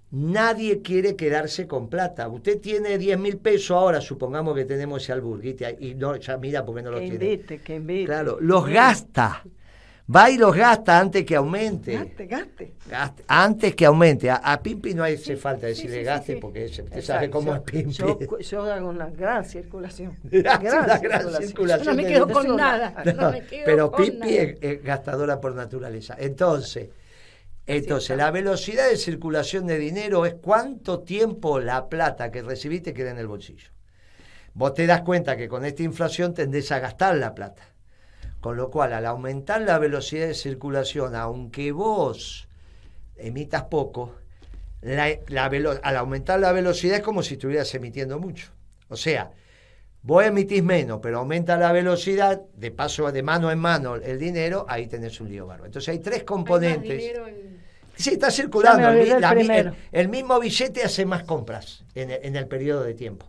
Nadie 0.10 0.82
quiere 0.82 1.15
quedarse 1.15 1.67
con 1.67 1.88
plata. 1.88 2.27
Usted 2.27 2.60
tiene 2.60 2.98
10 2.98 3.20
mil 3.20 3.38
pesos 3.38 3.77
ahora, 3.77 4.01
supongamos 4.01 4.55
que 4.55 4.65
tenemos 4.65 5.03
ese 5.03 5.12
alburguite, 5.12 5.77
y 5.79 5.93
no, 5.93 6.15
ya 6.15 6.36
mira 6.38 6.65
porque 6.65 6.82
no 6.82 6.89
lo 6.89 6.98
tiene. 6.98 7.13
Invite, 7.13 7.60
que 7.60 7.75
invite. 7.75 8.05
Claro, 8.05 8.39
los 8.41 8.67
gasta 8.67 9.43
va 10.13 10.29
y 10.29 10.38
los 10.38 10.55
gasta 10.55 11.00
antes 11.00 11.25
que 11.25 11.36
aumente. 11.36 11.93
Gaste, 11.93 12.25
gaste. 12.25 12.74
antes 13.27 13.75
que 13.75 13.86
aumente. 13.86 14.29
A, 14.29 14.60
Pimpi 14.62 14.93
no 14.93 15.03
hace 15.03 15.38
falta 15.38 15.67
decirle 15.67 16.03
gaste 16.03 16.38
porque 16.38 16.65
usted 16.65 17.01
sabe 17.01 17.29
cómo 17.29 17.55
es 17.55 17.62
Pimpi. 17.62 17.93
Yo, 18.41 18.63
hago 18.63 18.89
una 18.89 19.10
gran 19.10 19.45
circulación. 19.45 20.17
gran, 20.24 20.62
una 20.62 20.98
gran 20.98 21.33
circulación. 21.41 21.95
no 21.95 22.01
me 22.01 22.07
quedo 22.07 22.27
con 22.27 22.55
nada. 22.55 23.03
pero 23.65 23.91
Pimpi 23.91 24.38
Es, 24.38 24.83
gastadora 24.83 25.39
por 25.39 25.55
naturaleza. 25.55 26.15
Entonces, 26.19 26.89
Entonces, 27.65 28.17
la 28.17 28.29
velocidad 28.31 28.89
de 28.89 28.98
circulación 28.98 29.67
de 29.67 29.77
dinero 29.79 30.25
es 30.25 30.36
cuánto 30.36 31.00
tiempo 31.00 31.60
la 31.60 31.88
plata 31.88 32.29
que 32.29 32.41
recibiste 32.41 32.93
queda 32.93 33.12
en 33.12 33.17
el 33.19 33.27
bolsillo. 33.27 33.69
Vos 34.53 34.74
te 34.74 34.86
das 34.86 35.01
cuenta 35.01 35.36
que 35.36 35.48
con 35.48 35.65
esta 35.65 35.81
inflación 35.81 36.33
tendés 36.33 36.72
a 36.72 36.79
gastar 36.79 37.15
la 37.15 37.33
plata. 37.33 37.73
Con 38.43 38.57
lo 38.57 38.69
cual, 38.69 38.91
al 38.91 39.05
aumentar 39.05 39.62
la 39.62 39.79
velocidad 39.79 40.27
de 40.27 40.33
circulación, 40.33 41.15
aunque 41.15 41.71
vos 41.71 42.50
emitas 43.15 43.63
poco, 43.63 44.15
al 44.83 45.95
aumentar 45.95 46.41
la 46.41 46.51
velocidad 46.51 46.97
es 46.97 47.03
como 47.03 47.23
si 47.23 47.35
estuvieras 47.35 47.73
emitiendo 47.73 48.19
mucho. 48.19 48.51
O 48.89 48.97
sea, 48.97 49.31
vos 50.01 50.25
emitís 50.25 50.62
menos, 50.62 51.00
pero 51.01 51.19
aumenta 51.19 51.55
la 51.55 51.71
velocidad, 51.71 52.41
de 52.53 52.69
paso 52.71 53.09
de 53.13 53.23
mano 53.23 53.50
en 53.50 53.59
mano 53.59 53.95
el 53.95 54.19
dinero, 54.19 54.65
ahí 54.67 54.88
tenés 54.88 55.21
un 55.21 55.29
lío 55.29 55.47
bárbaro. 55.47 55.67
Entonces 55.67 55.88
hay 55.88 56.00
tres 56.00 56.25
componentes. 56.25 57.13
Sí, 57.95 58.09
está 58.09 58.29
circulando. 58.29 58.89
El, 59.93 60.09
mismo 60.09 60.38
billete 60.41 60.83
hace 60.83 61.05
más 61.05 61.23
compras 61.23 61.85
en 61.95 62.35
el, 62.35 62.47
periodo 62.47 62.83
de 62.83 62.93
tiempo. 62.93 63.25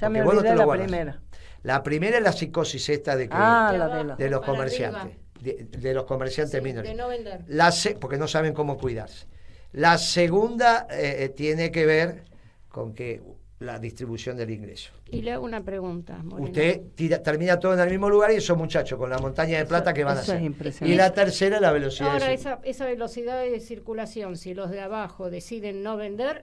Ya 0.00 0.08
me 0.08 0.20
olvidé 0.20 0.56
la 0.56 0.66
primera. 0.66 1.20
La 1.62 1.82
primera 1.82 2.18
es 2.18 2.22
la 2.22 2.32
psicosis 2.32 2.88
esta 2.88 3.16
de, 3.16 3.28
que, 3.28 3.34
ah, 3.36 4.14
de, 4.16 4.30
los 4.30 4.42
comerciantes. 4.42 5.16
De, 5.40 5.94
los 5.94 6.04
comerciantes 6.04 6.62
De 6.62 6.94
no 6.94 7.08
vender. 7.08 7.42
La 7.48 7.72
porque 8.00 8.16
no 8.16 8.28
saben 8.28 8.54
cómo 8.54 8.76
cuidarse. 8.78 9.26
La 9.72 9.98
segunda 9.98 10.86
eh, 10.90 11.24
eh, 11.24 11.28
tiene 11.30 11.70
que 11.70 11.84
ver 11.84 12.24
con 12.68 12.94
que 12.94 13.20
la 13.60 13.78
distribución 13.78 14.36
del 14.36 14.50
ingreso. 14.50 14.92
Y 15.10 15.22
le 15.22 15.32
hago 15.32 15.44
una 15.44 15.64
pregunta. 15.64 16.22
Usted 16.38 16.82
termina 17.22 17.58
todo 17.58 17.74
en 17.74 17.80
el 17.80 17.90
mismo 17.90 18.08
lugar 18.08 18.30
y 18.30 18.36
esos 18.36 18.56
muchachos 18.56 18.98
con 18.98 19.10
la 19.10 19.18
montaña 19.18 19.58
de 19.58 19.66
plata 19.66 19.92
que 19.92 20.04
van 20.04 20.16
a 20.16 20.20
hacer. 20.20 20.40
y 20.82 20.94
la 20.94 21.12
tercera, 21.12 21.58
la 21.58 21.72
velocidad. 21.72 22.12
Ahora, 22.12 22.32
esa, 22.32 22.60
esa 22.62 22.86
velocidad 22.86 23.42
de 23.42 23.60
circulación, 23.60 24.36
si 24.36 24.54
los 24.54 24.70
de 24.70 24.80
abajo 24.80 25.28
deciden 25.28 25.82
no 25.82 25.96
vender. 25.96 26.42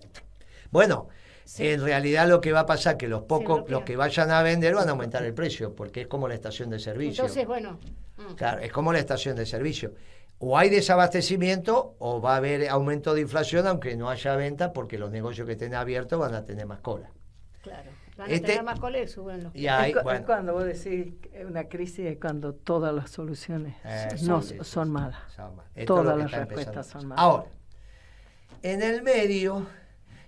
Bueno, 0.71 1.07
en 1.57 1.81
realidad 1.81 2.27
lo 2.27 2.41
que 2.41 2.51
va 2.51 2.61
a 2.61 2.65
pasar 2.65 2.93
es 2.93 2.97
que 2.97 3.07
los 3.07 3.23
pocos, 3.23 3.69
los 3.69 3.83
que 3.83 3.95
vayan 3.95 4.31
a 4.31 4.41
vender 4.41 4.75
van 4.75 4.87
a 4.87 4.91
aumentar 4.91 5.23
el 5.23 5.33
precio, 5.33 5.75
porque 5.75 6.01
es 6.01 6.07
como 6.07 6.27
la 6.27 6.33
estación 6.33 6.69
de 6.69 6.79
servicio. 6.79 7.23
Entonces, 7.23 7.45
bueno. 7.45 7.79
Mm. 8.17 8.33
Claro, 8.35 8.61
es 8.61 8.71
como 8.71 8.91
la 8.93 8.99
estación 8.99 9.35
de 9.35 9.45
servicio. 9.45 9.93
O 10.39 10.57
hay 10.57 10.69
desabastecimiento 10.69 11.95
o 11.99 12.19
va 12.19 12.33
a 12.33 12.37
haber 12.37 12.67
aumento 12.69 13.13
de 13.13 13.21
inflación, 13.21 13.67
aunque 13.67 13.95
no 13.95 14.09
haya 14.09 14.35
venta, 14.35 14.73
porque 14.73 14.97
los 14.97 15.11
negocios 15.11 15.45
que 15.45 15.53
estén 15.53 15.75
abiertos 15.75 16.19
van 16.19 16.33
a 16.33 16.43
tener 16.43 16.65
más 16.65 16.81
cola. 16.81 17.09
Claro. 17.61 17.91
Van 18.17 18.29
a 18.29 18.33
este 18.33 18.47
tener 18.47 18.63
más 18.63 18.79
cola 18.79 18.99
y 18.99 19.07
suben 19.07 19.43
los 19.43 19.55
y 19.55 19.67
es, 19.67 19.95
cuando 20.25 20.53
vos 20.53 20.63
decís 20.63 21.13
una 21.45 21.65
crisis 21.65 22.05
es 22.05 22.17
cuando 22.17 22.53
todas 22.53 22.95
las 22.95 23.09
soluciones 23.09 23.75
no, 24.23 24.41
son, 24.41 24.89
malas. 24.89 25.19
Todas 25.85 26.17
las 26.17 26.31
respuestas 26.31 26.87
son 26.87 27.07
malas. 27.07 27.21
Ahora, 27.21 27.45
en 28.61 28.81
el 28.81 29.03
medio 29.03 29.67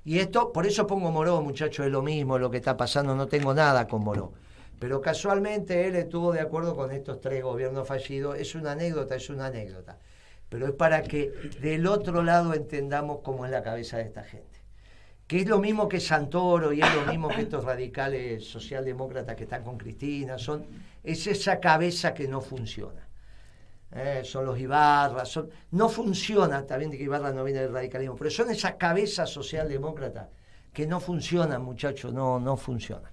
y 0.07 0.19
esto, 0.19 0.53
por 0.53 0.65
eso 0.65 0.87
pongo 0.87 1.11
Moró, 1.11 1.41
muchachos, 1.41 1.85
es 1.85 1.91
lo 1.91 2.01
mismo 2.01 2.37
lo 2.37 2.49
que 2.49 2.55
está 2.55 2.77
pasando, 2.77 3.13
no 3.13 3.27
tengo 3.27 3.53
nada 3.53 3.89
con 3.89 4.05
Moró. 4.05 4.31
Pero 4.79 5.01
casualmente 5.01 5.85
él 5.85 5.97
estuvo 5.97 6.31
de 6.31 6.39
acuerdo 6.39 6.77
con 6.77 6.93
estos 6.93 7.19
tres 7.19 7.43
gobiernos 7.43 7.85
fallidos. 7.85 8.37
Es 8.39 8.55
una 8.55 8.71
anécdota, 8.71 9.15
es 9.15 9.29
una 9.29 9.47
anécdota. 9.47 9.97
Pero 10.47 10.65
es 10.67 10.71
para 10.71 11.03
que 11.03 11.33
del 11.59 11.85
otro 11.87 12.23
lado 12.23 12.53
entendamos 12.53 13.19
cómo 13.21 13.43
es 13.43 13.51
la 13.51 13.61
cabeza 13.61 13.97
de 13.97 14.03
esta 14.03 14.23
gente. 14.23 14.61
Que 15.27 15.41
es 15.41 15.47
lo 15.49 15.59
mismo 15.59 15.89
que 15.89 15.99
Santoro 15.99 16.71
y 16.71 16.79
es 16.79 16.95
lo 16.95 17.05
mismo 17.05 17.27
que 17.27 17.41
estos 17.41 17.65
radicales 17.65 18.45
socialdemócratas 18.45 19.35
que 19.35 19.43
están 19.43 19.65
con 19.65 19.77
Cristina. 19.77 20.37
Son, 20.37 20.65
es 21.03 21.27
esa 21.27 21.59
cabeza 21.59 22.13
que 22.13 22.29
no 22.29 22.39
funciona. 22.39 23.06
Eh, 23.91 24.21
son 24.25 24.45
los 24.45 24.59
Ibarra, 24.59 25.23
son, 25.25 25.49
no 25.71 25.87
funciona, 25.87 26.65
también 26.65 26.91
de 26.91 26.97
que 26.97 27.03
Ibarra 27.03 27.31
no 27.31 27.43
viene 27.43 27.61
del 27.61 27.71
radicalismo, 27.71 28.15
pero 28.15 28.29
son 28.29 28.49
esas 28.49 28.75
cabezas 28.75 29.29
socialdemócratas 29.29 30.27
que 30.73 30.85
no 30.85 30.99
funcionan, 30.99 31.63
muchachos, 31.63 32.13
no, 32.13 32.39
no 32.39 32.57
funcionan. 32.57 33.11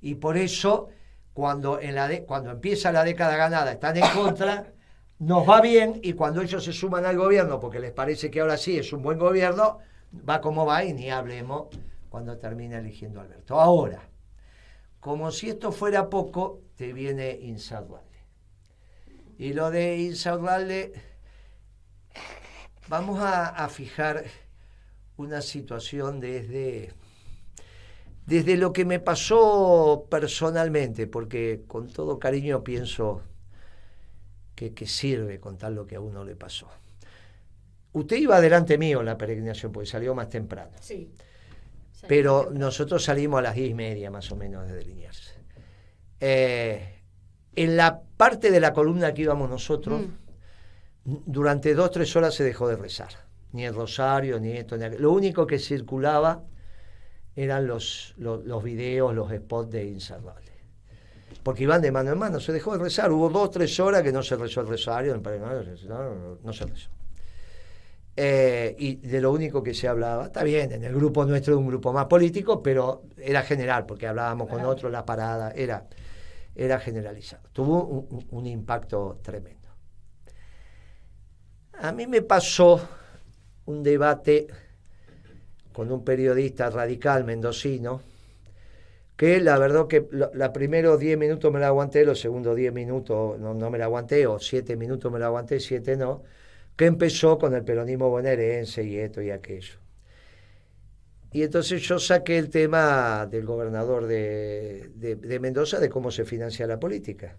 Y 0.00 0.16
por 0.16 0.36
eso, 0.36 0.88
cuando, 1.32 1.80
en 1.80 1.94
la 1.94 2.08
cuando 2.26 2.50
empieza 2.50 2.90
la 2.90 3.04
década 3.04 3.36
ganada, 3.36 3.72
están 3.72 3.96
en 3.96 4.08
contra, 4.12 4.72
nos 5.20 5.48
va 5.48 5.60
bien, 5.60 6.00
y 6.02 6.14
cuando 6.14 6.42
ellos 6.42 6.64
se 6.64 6.72
suman 6.72 7.06
al 7.06 7.16
gobierno, 7.16 7.60
porque 7.60 7.78
les 7.78 7.92
parece 7.92 8.30
que 8.30 8.40
ahora 8.40 8.56
sí 8.56 8.78
es 8.78 8.92
un 8.92 9.02
buen 9.02 9.18
gobierno, 9.18 9.78
va 10.28 10.40
como 10.40 10.66
va 10.66 10.84
y 10.84 10.92
ni 10.92 11.10
hablemos 11.10 11.68
cuando 12.08 12.36
termina 12.36 12.78
eligiendo 12.78 13.20
a 13.20 13.22
Alberto. 13.22 13.60
Ahora, 13.60 14.00
como 14.98 15.30
si 15.30 15.50
esto 15.50 15.70
fuera 15.72 16.10
poco, 16.10 16.60
te 16.76 16.92
viene 16.92 17.38
Insadual. 17.40 18.09
Y 19.40 19.54
lo 19.54 19.70
de 19.70 19.96
Insaurralde, 19.96 20.92
vamos 22.88 23.20
a, 23.22 23.66
fijar 23.70 24.22
una 25.16 25.40
situación 25.40 26.20
desde, 26.20 26.92
desde 28.26 28.58
lo 28.58 28.74
que 28.74 28.84
me 28.84 29.00
pasó 29.00 30.06
personalmente, 30.10 31.06
porque 31.06 31.62
con 31.66 31.88
todo 31.88 32.18
cariño 32.18 32.62
pienso 32.62 33.22
que, 34.54 34.74
sirve 34.86 35.40
contar 35.40 35.72
lo 35.72 35.86
que 35.86 35.96
a 35.96 36.00
uno 36.00 36.22
le 36.22 36.36
pasó. 36.36 36.68
Usted 37.94 38.16
iba 38.16 38.36
adelante 38.36 38.76
mío 38.76 39.00
en 39.00 39.06
la 39.06 39.16
peregrinación, 39.16 39.72
porque 39.72 39.88
salió 39.88 40.14
más 40.14 40.28
temprano. 40.28 40.72
Sí. 40.82 41.14
Pero 42.06 42.50
nosotros 42.52 43.02
salimos 43.02 43.38
a 43.38 43.42
las 43.44 43.54
diez 43.54 43.70
y 43.70 43.74
media 43.74 44.10
más 44.10 44.30
o 44.32 44.36
menos 44.36 44.68
de 44.68 44.84
Liniers. 44.84 45.32
Eh, 46.20 46.99
en 47.56 47.76
la 47.76 48.00
parte 48.16 48.50
de 48.50 48.60
la 48.60 48.72
columna 48.72 49.12
que 49.12 49.22
íbamos 49.22 49.48
nosotros, 49.50 50.02
mm. 51.04 51.14
durante 51.26 51.74
dos, 51.74 51.90
tres 51.90 52.14
horas 52.16 52.34
se 52.34 52.44
dejó 52.44 52.68
de 52.68 52.76
rezar. 52.76 53.10
Ni 53.52 53.64
el 53.64 53.74
rosario, 53.74 54.38
ni 54.38 54.52
esto, 54.52 54.76
ni 54.76 54.84
aquello. 54.84 55.02
Lo 55.02 55.12
único 55.12 55.46
que 55.46 55.58
circulaba 55.58 56.42
eran 57.34 57.66
los, 57.66 58.14
los, 58.18 58.62
videos, 58.62 59.14
los 59.14 59.32
spots 59.32 59.70
de 59.70 59.86
Insalvable. 59.86 60.50
Porque 61.42 61.62
iban 61.64 61.80
de 61.80 61.90
mano 61.90 62.12
en 62.12 62.18
mano, 62.18 62.38
se 62.38 62.52
dejó 62.52 62.76
de 62.76 62.84
rezar. 62.84 63.10
Hubo 63.10 63.28
dos, 63.28 63.50
tres 63.50 63.78
horas 63.80 64.02
que 64.02 64.12
no 64.12 64.22
se 64.22 64.36
rezó 64.36 64.60
el 64.60 64.68
rosario, 64.68 65.16
no, 65.16 66.38
no 66.42 66.52
se 66.52 66.66
rezó. 66.66 66.90
Eh, 68.16 68.76
y 68.78 68.96
de 68.96 69.20
lo 69.20 69.32
único 69.32 69.62
que 69.62 69.72
se 69.72 69.88
hablaba, 69.88 70.26
está 70.26 70.42
bien, 70.42 70.72
en 70.72 70.84
el 70.84 70.94
grupo 70.94 71.24
nuestro, 71.24 71.58
un 71.58 71.68
grupo 71.68 71.92
más 71.92 72.06
político, 72.06 72.62
pero 72.62 73.04
era 73.16 73.42
general, 73.42 73.86
porque 73.86 74.06
hablábamos 74.06 74.48
con 74.48 74.62
otros, 74.64 74.92
la 74.92 75.06
parada, 75.06 75.52
era 75.52 75.86
era 76.60 76.78
generalizado. 76.78 77.48
Tuvo 77.54 78.06
un, 78.30 78.46
impacto 78.46 79.18
tremendo. 79.22 79.70
A 81.72 81.90
mí 81.90 82.06
me 82.06 82.20
pasó 82.20 82.86
un 83.64 83.82
debate 83.82 84.46
con 85.72 85.90
un 85.90 86.04
periodista 86.04 86.68
radical 86.68 87.24
mendocino, 87.24 88.02
que 89.16 89.40
la 89.40 89.56
verdad 89.56 89.86
que 89.86 90.06
los 90.10 90.48
primeros 90.50 91.00
10 91.00 91.16
minutos 91.16 91.50
me 91.50 91.60
la 91.60 91.68
aguanté, 91.68 92.04
los 92.04 92.20
segundos 92.20 92.54
10 92.54 92.74
minutos 92.74 93.40
no, 93.40 93.54
no, 93.54 93.70
me 93.70 93.78
la 93.78 93.86
aguanté, 93.86 94.26
o 94.26 94.38
7 94.38 94.76
minutos 94.76 95.10
me 95.10 95.18
la 95.18 95.26
aguanté, 95.26 95.60
7 95.60 95.96
no, 95.96 96.24
que 96.76 96.84
empezó 96.84 97.38
con 97.38 97.54
el 97.54 97.64
peronismo 97.64 98.10
bonaerense 98.10 98.84
y 98.84 98.98
esto 98.98 99.22
y 99.22 99.30
aquello. 99.30 99.79
Y 101.32 101.42
entonces 101.42 101.82
yo 101.82 101.98
saqué 101.98 102.38
el 102.38 102.50
tema 102.50 103.26
del 103.26 103.44
gobernador 103.44 104.06
de, 104.06 105.38
Mendoza 105.40 105.78
de 105.78 105.88
cómo 105.88 106.10
se 106.10 106.24
financia 106.24 106.66
la 106.66 106.80
política. 106.80 107.36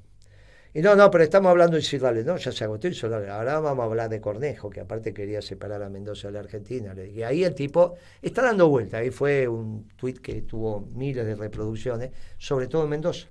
Y 0.73 0.81
no, 0.81 0.95
no, 0.95 1.11
pero 1.11 1.25
estamos 1.25 1.49
hablando 1.49 1.75
de 1.75 1.81
Isidrales, 1.81 2.25
no, 2.25 2.37
ya 2.37 2.53
se 2.53 2.63
agotó 2.63 2.87
Isidrales. 2.87 3.29
Ahora 3.29 3.59
vamos 3.59 3.83
a 3.83 3.85
hablar 3.87 4.09
de 4.09 4.21
Cornejo, 4.21 4.69
que 4.69 4.79
aparte 4.79 5.13
quería 5.13 5.41
separar 5.41 5.83
a 5.83 5.89
Mendoza 5.89 6.29
de 6.29 6.33
la 6.33 6.39
Argentina. 6.39 6.95
Y 7.03 7.23
ahí 7.23 7.43
el 7.43 7.53
tipo 7.53 7.95
está 8.21 8.41
dando 8.43 8.69
vuelta. 8.69 8.99
Ahí 8.99 9.09
fue 9.09 9.49
un 9.49 9.89
tuit 9.97 10.19
que 10.19 10.43
tuvo 10.43 10.87
miles 10.95 11.25
de 11.25 11.35
reproducciones, 11.35 12.11
sobre 12.37 12.67
todo 12.67 12.85
en 12.85 12.89
Mendoza. 12.89 13.27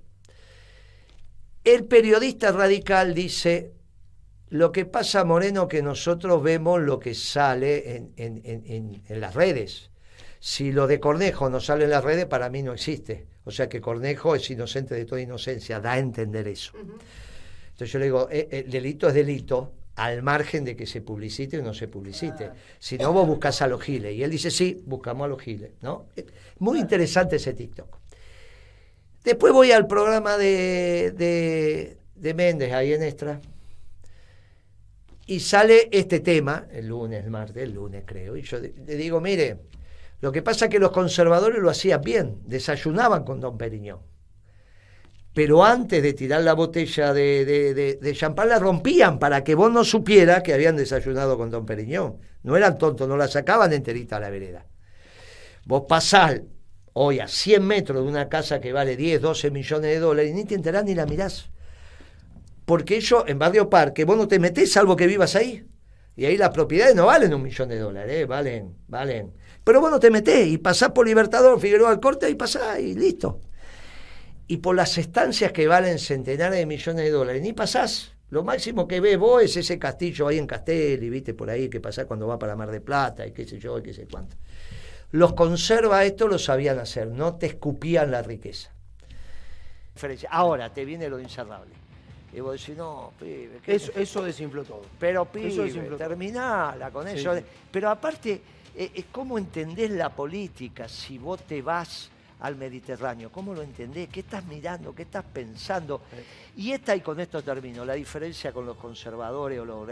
El 1.63 1.85
periodista 1.85 2.51
radical 2.51 3.15
dice, 3.15 3.71
lo 4.49 4.71
que 4.71 4.85
pasa, 4.85 5.23
Moreno, 5.23 5.67
que 5.67 5.81
nosotros 5.81 6.43
vemos 6.43 6.79
lo 6.81 6.99
que 6.99 7.15
sale 7.15 8.11
en, 8.15 9.01
en 9.07 9.19
las 9.19 9.33
redes 9.33 9.90
si 10.43 10.71
lo 10.71 10.87
de 10.87 10.99
Cornejo 10.99 11.51
no 11.51 11.59
sale 11.59 11.83
en 11.83 11.91
las 11.91 12.03
redes, 12.03 12.25
para 12.25 12.49
mí 12.49 12.63
no 12.63 12.73
existe. 12.73 13.27
O 13.45 13.51
sea 13.51 13.69
que 13.69 13.79
Cornejo 13.79 14.33
es 14.35 14.49
inocente 14.49 14.95
de 14.95 15.05
toda 15.05 15.21
inocencia, 15.21 15.79
da 15.79 15.93
a 15.93 15.99
entender 15.99 16.47
eso. 16.47 16.73
Entonces 16.77 17.91
yo 17.91 17.99
le 17.99 18.05
digo, 18.05 18.27
eh, 18.31 18.47
el 18.49 18.71
delito 18.71 19.07
es 19.07 19.13
delito 19.13 19.71
al 19.97 20.23
margen 20.23 20.65
de 20.65 20.75
que 20.75 20.87
se 20.87 21.01
publicite 21.01 21.59
o 21.59 21.61
no 21.61 21.75
se 21.75 21.87
publicite. 21.87 22.49
Si 22.79 22.97
no, 22.97 23.13
vos 23.13 23.27
buscas 23.27 23.61
a 23.61 23.67
los 23.67 23.83
giles. 23.83 24.15
Y 24.15 24.23
él 24.23 24.31
dice, 24.31 24.49
sí, 24.49 24.81
buscamos 24.83 25.25
a 25.25 25.27
los 25.27 25.39
giles. 25.39 25.73
¿no? 25.81 26.07
Eh, 26.15 26.25
muy 26.57 26.79
interesante 26.79 27.35
ese 27.35 27.53
TikTok. 27.53 27.99
Después 29.23 29.53
voy 29.53 29.71
al 29.71 29.85
programa 29.85 30.37
de, 30.37 31.13
de, 31.15 31.97
de 32.15 32.33
Méndez, 32.33 32.73
ahí 32.73 32.93
en 32.93 33.03
Extra, 33.03 33.39
y 35.27 35.39
sale 35.39 35.87
este 35.91 36.19
tema, 36.19 36.65
el 36.71 36.87
lunes, 36.87 37.23
el 37.23 37.29
martes, 37.29 37.61
el 37.61 37.73
lunes 37.73 38.03
creo, 38.07 38.35
y 38.35 38.41
yo 38.41 38.57
le 38.57 38.95
digo, 38.95 39.21
mire, 39.21 39.59
lo 40.21 40.31
que 40.31 40.43
pasa 40.43 40.65
es 40.65 40.71
que 40.71 40.79
los 40.79 40.91
conservadores 40.91 41.59
lo 41.59 41.69
hacían 41.69 42.01
bien, 42.01 42.37
desayunaban 42.45 43.23
con 43.23 43.39
Don 43.39 43.57
Periñón. 43.57 43.99
pero 45.33 45.63
antes 45.63 46.03
de 46.03 46.13
tirar 46.13 46.41
la 46.41 46.53
botella 46.53 47.13
de, 47.13 47.97
de, 47.99 48.13
champán 48.13 48.49
la 48.49 48.59
rompían 48.59 49.17
para 49.17 49.43
que 49.43 49.55
vos 49.55 49.71
no 49.71 49.83
supieras 49.83 50.43
que 50.43 50.53
habían 50.53 50.75
desayunado 50.75 51.37
con 51.37 51.49
Don 51.49 51.65
Periñón. 51.65 52.19
No 52.43 52.57
eran 52.57 52.77
tontos, 52.77 53.07
no 53.07 53.17
la 53.17 53.27
sacaban 53.27 53.71
enterita 53.73 54.17
a 54.17 54.19
la 54.19 54.29
vereda. 54.29 54.65
Vos 55.65 55.83
pasás 55.87 56.41
hoy 56.93 57.19
a 57.19 57.27
100 57.27 57.65
metros 57.65 58.03
de 58.03 58.09
una 58.09 58.29
casa 58.29 58.59
que 58.59 58.73
vale 58.73 58.97
10, 58.97 59.21
12 59.21 59.51
millones 59.51 59.91
de 59.91 59.99
dólares 59.99 60.31
y 60.31 60.33
ni 60.33 60.45
te 60.45 60.55
enterás 60.55 60.83
ni 60.83 60.95
la 60.95 61.05
mirás. 61.05 61.49
Porque 62.65 62.97
ellos 62.97 63.23
en 63.27 63.39
Barrio 63.39 63.69
Parque, 63.69 64.05
vos 64.05 64.17
no 64.17 64.27
te 64.27 64.39
metés 64.39 64.71
salvo 64.71 64.95
que 64.95 65.07
vivas 65.07 65.35
ahí. 65.35 65.65
Y 66.15 66.25
ahí 66.25 66.37
las 66.37 66.49
propiedades 66.49 66.95
no 66.95 67.05
valen 67.05 67.33
un 67.33 67.41
millón 67.41 67.69
de 67.69 67.79
dólares, 67.79 68.21
¿eh? 68.21 68.25
valen, 68.25 68.75
valen. 68.87 69.33
Pero 69.63 69.81
vos 69.81 69.91
no 69.91 69.99
te 69.99 70.09
metés 70.09 70.47
y 70.47 70.57
pasás 70.57 70.91
por 70.91 71.05
Libertador, 71.05 71.59
Figueroa 71.59 71.89
al 71.89 71.99
corte 71.99 72.29
y 72.29 72.35
pasás 72.35 72.79
y 72.79 72.95
listo 72.95 73.41
y 74.51 74.57
por 74.57 74.75
las 74.75 74.97
estancias 74.97 75.53
que 75.53 75.65
valen 75.65 75.97
centenares 75.97 76.59
de 76.59 76.65
millones 76.65 77.05
de 77.05 77.09
dólares, 77.09 77.41
ni 77.41 77.53
pasás. 77.53 78.11
Lo 78.31 78.43
máximo 78.43 78.85
que 78.85 78.99
ves 78.99 79.17
vos 79.17 79.41
es 79.41 79.55
ese 79.55 79.79
castillo 79.79 80.27
ahí 80.27 80.39
en 80.39 80.45
Castelli, 80.45 81.09
viste 81.09 81.33
por 81.33 81.49
ahí, 81.49 81.69
que 81.69 81.79
pasa 81.79 82.03
cuando 82.03 82.27
va 82.27 82.37
para 82.37 82.57
Mar 82.57 82.69
de 82.69 82.81
Plata 82.81 83.25
y 83.25 83.31
qué 83.31 83.45
sé 83.45 83.59
yo, 83.59 83.79
y 83.79 83.81
qué 83.81 83.93
sé 83.93 84.07
cuánto. 84.11 84.35
Los 85.11 85.35
conserva 85.35 86.03
esto 86.03 86.27
lo 86.27 86.37
sabían 86.37 86.79
hacer, 86.79 87.07
no 87.07 87.35
te 87.35 87.45
escupían 87.45 88.11
la 88.11 88.23
riqueza. 88.23 88.73
Ahora 90.29 90.73
te 90.73 90.83
viene 90.83 91.07
lo 91.07 91.17
incerrable. 91.17 91.73
Y 92.33 92.41
vos 92.41 92.59
decís, 92.59 92.75
no, 92.75 93.13
pibe. 93.17 93.61
Eso, 93.65 93.93
eso, 93.95 94.21
desinfló 94.21 94.65
todo. 94.65 94.81
Pero, 94.99 95.23
pibe, 95.23 95.71
terminala 95.97 96.91
con 96.91 97.07
eso. 97.07 97.35
Pero 97.71 97.89
aparte, 97.89 98.41
¿cómo 99.11 99.37
entendés 99.37 99.91
la 99.91 100.09
política 100.09 100.87
si 100.87 101.17
vos 101.17 101.41
te 101.43 101.61
vas 101.61 102.11
al 102.41 102.55
Mediterráneo. 102.55 103.31
¿Cómo 103.31 103.53
lo 103.53 103.61
entendés? 103.61 104.09
¿Qué 104.09 104.21
estás 104.21 104.43
mirando? 104.45 104.93
¿Qué 104.93 105.03
estás 105.03 105.23
pensando? 105.23 106.01
Y 106.57 106.71
esta, 106.71 106.95
y 106.95 107.01
con 107.01 107.19
esto 107.19 107.41
termino, 107.43 107.85
la 107.85 107.93
diferencia 107.93 108.51
con 108.51 108.65
los 108.65 108.77
conservadores 108.77 109.59
o 109.59 109.65
los... 109.65 109.89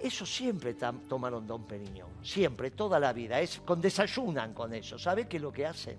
Eso 0.00 0.24
siempre 0.24 0.74
tomaron 1.08 1.46
Don 1.46 1.64
Periñón, 1.64 2.08
siempre, 2.22 2.70
toda 2.70 3.00
la 3.00 3.12
vida. 3.12 3.40
Es, 3.40 3.58
con, 3.58 3.80
desayunan 3.80 4.54
con 4.54 4.72
eso. 4.72 4.96
¿Sabes 4.96 5.26
qué 5.26 5.38
es 5.38 5.42
lo 5.42 5.52
que 5.52 5.66
hacen? 5.66 5.98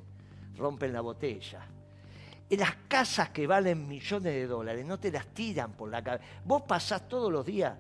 Rompen 0.58 0.94
la 0.94 1.02
botella. 1.02 1.68
Las 2.50 2.76
casas 2.88 3.30
que 3.30 3.46
valen 3.46 3.88
millones 3.88 4.34
de 4.34 4.48
dólares 4.48 4.86
no 4.86 4.98
te 4.98 5.12
las 5.12 5.28
tiran 5.28 5.74
por 5.74 5.90
la 5.90 6.02
cabeza. 6.02 6.24
Vos 6.46 6.62
pasás 6.62 7.08
todos 7.10 7.32
los 7.32 7.46
días 7.46 7.78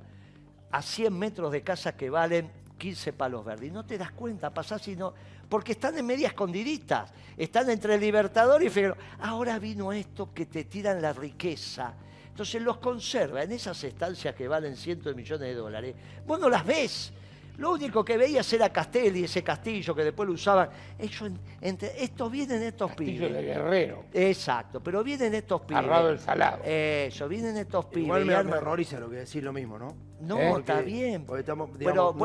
a 0.71 0.81
100 0.81 1.17
metros 1.17 1.51
de 1.53 1.63
casas 1.63 1.93
que 1.93 2.09
valen 2.09 2.51
15 2.79 3.13
palos 3.13 3.45
verdes 3.45 3.69
y 3.69 3.71
no 3.71 3.85
te 3.85 3.99
das 3.99 4.11
cuenta, 4.13 4.51
pasás 4.51 4.87
y 4.87 4.95
no 4.95 5.13
porque 5.49 5.71
están 5.73 5.97
en 5.97 6.05
media 6.05 6.27
escondiditas, 6.27 7.11
están 7.35 7.69
entre 7.69 7.95
el 7.95 8.01
Libertador 8.01 8.61
y 8.63 8.69
Figueroa. 8.69 8.97
Ahora 9.21 9.57
vino 9.57 9.91
esto 9.91 10.31
que 10.33 10.45
te 10.45 10.65
tiran 10.65 11.01
la 11.01 11.11
riqueza. 11.11 11.93
Entonces 12.29 12.61
los 12.61 12.77
conserva 12.77 13.43
en 13.43 13.51
esas 13.51 13.83
estancias 13.83 14.35
que 14.35 14.47
valen 14.47 14.77
cientos 14.77 15.07
de 15.07 15.15
millones 15.15 15.49
de 15.49 15.55
dólares. 15.55 15.95
Vos 16.25 16.39
no 16.39 16.49
las 16.49 16.65
ves. 16.65 17.11
Lo 17.57 17.73
único 17.73 18.05
que 18.05 18.15
veías 18.15 18.53
era 18.53 18.71
Castelli, 18.71 19.25
ese 19.25 19.43
castillo 19.43 19.93
que 19.93 20.05
después 20.05 20.27
lo 20.27 20.33
usaban. 20.33 20.69
Ellos, 20.97 21.31
entre, 21.59 22.01
estos 22.01 22.31
vienen 22.31 22.61
estos 22.61 22.91
castillo 22.91 23.27
pibes. 23.27 23.33
de 23.33 23.41
Guerrero. 23.41 24.05
Exacto, 24.13 24.81
pero 24.81 25.03
vienen 25.03 25.33
estos 25.33 25.61
pibes. 25.61 25.83
Arrado 25.83 26.07
del 26.07 26.19
Salado. 26.19 26.61
Eso, 26.63 27.27
vienen 27.27 27.57
estos 27.57 27.85
pibes. 27.85 28.05
Igual 28.05 28.25
me, 28.25 28.43
me 28.43 28.57
horroriza 28.57 28.97
lo 28.99 29.09
que 29.09 29.17
decir 29.17 29.43
lo 29.43 29.51
mismo, 29.51 29.77
¿no? 29.77 30.08
No, 30.21 30.37
¿Eh? 30.37 30.59
está 30.59 30.81
bien. 30.81 31.25
pero, 31.25 32.15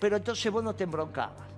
pero 0.00 0.16
entonces 0.16 0.52
vos 0.52 0.62
no 0.62 0.74
te 0.74 0.84
embroncabas. 0.84 1.52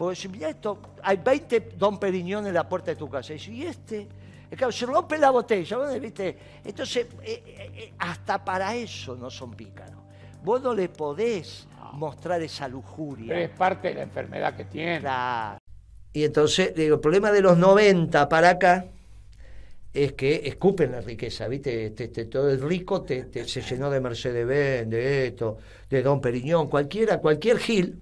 Porque 0.00 0.16
si 0.16 0.28
mira 0.28 0.48
esto, 0.48 0.78
hay 1.02 1.18
20 1.18 1.74
Don 1.76 1.98
Periñón 1.98 2.46
en 2.46 2.54
la 2.54 2.66
puerta 2.66 2.90
de 2.90 2.96
tu 2.96 3.08
casa. 3.08 3.34
Y 3.34 3.64
este, 3.64 4.08
claro, 4.56 4.72
se 4.72 4.86
rompe 4.86 5.18
la 5.18 5.30
botella, 5.30 5.76
¿viste? 5.98 6.38
Entonces, 6.64 7.06
eh, 7.22 7.42
eh, 7.46 7.70
eh, 7.74 7.92
hasta 7.98 8.42
para 8.42 8.74
eso 8.74 9.14
no 9.14 9.28
son 9.28 9.52
pícaros. 9.52 10.00
Vos 10.42 10.62
no 10.62 10.72
le 10.72 10.88
podés 10.88 11.68
mostrar 11.92 12.40
esa 12.40 12.66
lujuria. 12.66 13.26
Pero 13.28 13.40
es 13.40 13.50
parte 13.50 13.88
de 13.88 13.94
la 13.94 14.02
enfermedad 14.02 14.56
que 14.56 14.64
tiene. 14.64 15.06
Y 16.14 16.24
entonces, 16.24 16.74
digo, 16.74 16.94
el 16.94 17.00
problema 17.00 17.30
de 17.30 17.42
los 17.42 17.58
90 17.58 18.26
para 18.28 18.50
acá 18.50 18.86
es 19.92 20.12
que 20.12 20.42
escupen 20.44 20.92
la 20.92 21.00
riqueza, 21.00 21.48
¿viste? 21.48 21.86
Este, 21.86 22.04
este, 22.04 22.26
todo 22.26 22.50
el 22.50 22.60
rico 22.60 23.02
te, 23.02 23.26
se 23.46 23.60
llenó 23.62 23.90
de 23.90 24.00
Mercedes-Benz, 24.00 24.88
de 24.88 25.26
esto, 25.26 25.58
de 25.88 26.02
Don 26.02 26.20
Periñón, 26.20 26.68
cualquiera, 26.68 27.18
cualquier 27.18 27.58
Gil 27.58 28.00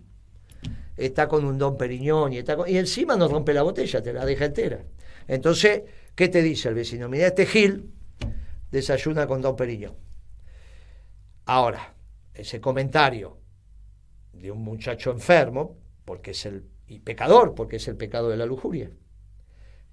está 0.96 1.28
con 1.28 1.44
un 1.44 1.58
Don 1.58 1.76
Periñón 1.76 2.32
y, 2.32 2.38
está 2.38 2.56
y 2.66 2.76
encima 2.76 3.16
no 3.16 3.28
rompe 3.28 3.54
la 3.54 3.62
botella, 3.62 4.02
te 4.02 4.12
la 4.12 4.26
deja 4.26 4.46
entera. 4.46 4.84
Entonces, 5.26 5.82
¿qué 6.14 6.28
te 6.28 6.42
dice 6.42 6.68
el 6.68 6.74
vecino? 6.74 7.08
Mira, 7.08 7.28
este 7.28 7.46
Gil 7.46 7.90
desayuna 8.70 9.26
con 9.26 9.40
Don 9.40 9.56
Periñón. 9.56 9.94
Ahora, 11.46 11.94
ese 12.34 12.60
comentario 12.60 13.38
de 14.32 14.50
un 14.50 14.62
muchacho 14.62 15.10
enfermo, 15.10 15.78
porque 16.04 16.32
es 16.32 16.44
el 16.44 16.64
y 16.88 17.00
pecador, 17.00 17.54
porque 17.54 17.76
es 17.76 17.86
el 17.86 17.96
pecado 17.96 18.30
de 18.30 18.36
la 18.36 18.46
lujuria. 18.46 18.90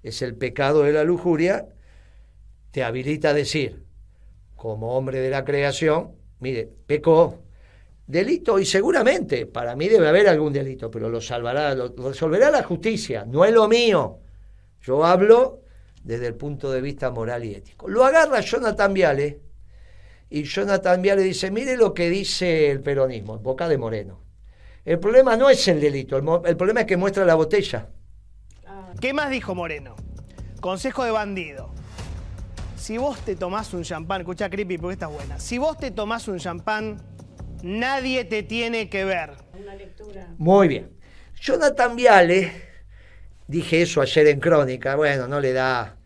Es 0.02 0.22
el 0.22 0.34
pecado 0.34 0.82
de 0.82 0.92
la 0.92 1.04
lujuria, 1.04 1.68
te 2.76 2.84
habilita 2.84 3.30
a 3.30 3.32
decir, 3.32 3.86
como 4.54 4.98
hombre 4.98 5.20
de 5.20 5.30
la 5.30 5.46
creación, 5.46 6.10
mire, 6.40 6.68
pecó, 6.86 7.38
delito 8.06 8.58
y 8.58 8.66
seguramente 8.66 9.46
para 9.46 9.74
mí 9.74 9.88
debe 9.88 10.06
haber 10.08 10.28
algún 10.28 10.52
delito, 10.52 10.90
pero 10.90 11.08
lo 11.08 11.22
salvará, 11.22 11.74
lo, 11.74 11.94
resolverá 11.96 12.50
la 12.50 12.62
justicia, 12.64 13.24
no 13.24 13.46
es 13.46 13.54
lo 13.54 13.66
mío. 13.66 14.18
Yo 14.82 15.06
hablo 15.06 15.62
desde 16.04 16.26
el 16.26 16.34
punto 16.34 16.70
de 16.70 16.82
vista 16.82 17.10
moral 17.10 17.46
y 17.46 17.54
ético. 17.54 17.88
Lo 17.88 18.04
agarra 18.04 18.40
Jonathan 18.40 18.92
Viale 18.92 19.40
y 20.28 20.42
Jonathan 20.42 21.00
Viale 21.00 21.22
dice, 21.22 21.50
mire 21.50 21.78
lo 21.78 21.94
que 21.94 22.10
dice 22.10 22.70
el 22.70 22.82
peronismo, 22.82 23.36
en 23.36 23.42
boca 23.42 23.70
de 23.70 23.78
Moreno. 23.78 24.20
El 24.84 24.98
problema 24.98 25.34
no 25.38 25.48
es 25.48 25.66
el 25.66 25.80
delito, 25.80 26.18
el, 26.44 26.56
problema 26.58 26.80
es 26.80 26.86
que 26.86 26.98
muestra 26.98 27.24
la 27.24 27.36
botella. 27.36 27.88
¿Qué 29.00 29.14
más 29.14 29.30
dijo 29.30 29.54
Moreno? 29.54 29.96
Consejo 30.60 31.04
de 31.04 31.12
bandido. 31.12 31.75
Si 32.86 32.98
vos 32.98 33.18
te 33.18 33.34
tomás 33.34 33.74
un 33.74 33.82
champán, 33.82 34.20
escucha 34.20 34.48
creepy 34.48 34.78
porque 34.78 34.92
está 34.92 35.08
buena. 35.08 35.40
Si 35.40 35.58
vos 35.58 35.76
te 35.76 35.90
tomás 35.90 36.28
un 36.28 36.38
champán 36.38 37.02
Nadie 37.64 38.24
te 38.24 38.44
tiene 38.44 38.88
que 38.88 39.04
ver. 39.04 39.32
Una 39.60 39.74
lectura. 39.74 40.32
Muy 40.38 40.68
bien. 40.68 40.96
Jonathan 41.34 41.96
Viale, 41.96 42.52
dije 43.48 43.82
eso 43.82 44.00
ayer 44.02 44.28
en 44.28 44.38
Crónica, 44.38 44.94
bueno, 44.94 45.26
no 45.26 45.40
le 45.40 45.52
da. 45.52 45.96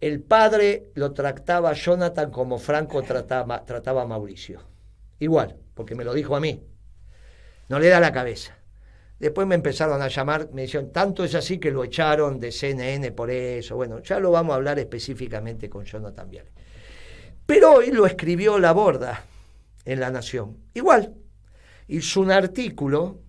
El 0.00 0.22
padre 0.22 0.90
lo 0.94 1.12
trataba 1.12 1.68
a 1.68 1.74
Jonathan 1.74 2.30
como 2.30 2.56
Franco 2.56 3.02
trataba, 3.02 3.62
trataba 3.66 4.04
a 4.04 4.06
Mauricio. 4.06 4.62
Igual, 5.18 5.54
porque 5.74 5.94
me 5.94 6.04
lo 6.04 6.14
dijo 6.14 6.34
a 6.34 6.40
mí. 6.40 6.66
No 7.68 7.78
le 7.78 7.90
da 7.90 8.00
la 8.00 8.10
cabeza. 8.10 8.56
Después 9.18 9.46
me 9.46 9.54
empezaron 9.54 10.02
a 10.02 10.08
llamar, 10.08 10.50
me 10.52 10.62
dijeron, 10.62 10.92
tanto 10.92 11.24
es 11.24 11.34
así 11.34 11.58
que 11.58 11.70
lo 11.70 11.84
echaron 11.84 12.40
de 12.40 12.50
CNN 12.50 13.12
por 13.12 13.30
eso. 13.30 13.76
Bueno, 13.76 14.02
ya 14.02 14.18
lo 14.18 14.30
vamos 14.30 14.52
a 14.52 14.56
hablar 14.56 14.78
específicamente 14.78 15.70
con 15.70 15.84
Jonathan 15.84 16.28
Viale. 16.28 16.50
Pero 17.46 17.74
hoy 17.74 17.90
lo 17.90 18.06
escribió 18.06 18.58
La 18.58 18.72
Borda 18.72 19.24
en 19.84 20.00
La 20.00 20.10
Nación. 20.10 20.58
Igual, 20.74 21.14
hizo 21.88 22.20
un 22.20 22.32
artículo 22.32 23.20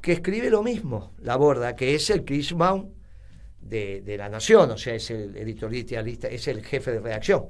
que 0.00 0.12
escribe 0.12 0.50
lo 0.50 0.62
mismo, 0.62 1.14
La 1.18 1.36
Borda, 1.36 1.74
que 1.74 1.94
es 1.94 2.08
el 2.10 2.24
Chris 2.24 2.52
Baum 2.52 2.92
de, 3.60 4.14
La 4.16 4.28
Nación, 4.28 4.70
o 4.70 4.78
sea, 4.78 4.94
es 4.94 5.10
el 5.10 5.36
editorialista, 5.36 6.28
es 6.28 6.48
el 6.48 6.64
jefe 6.64 6.92
de 6.92 7.00
redacción. 7.00 7.46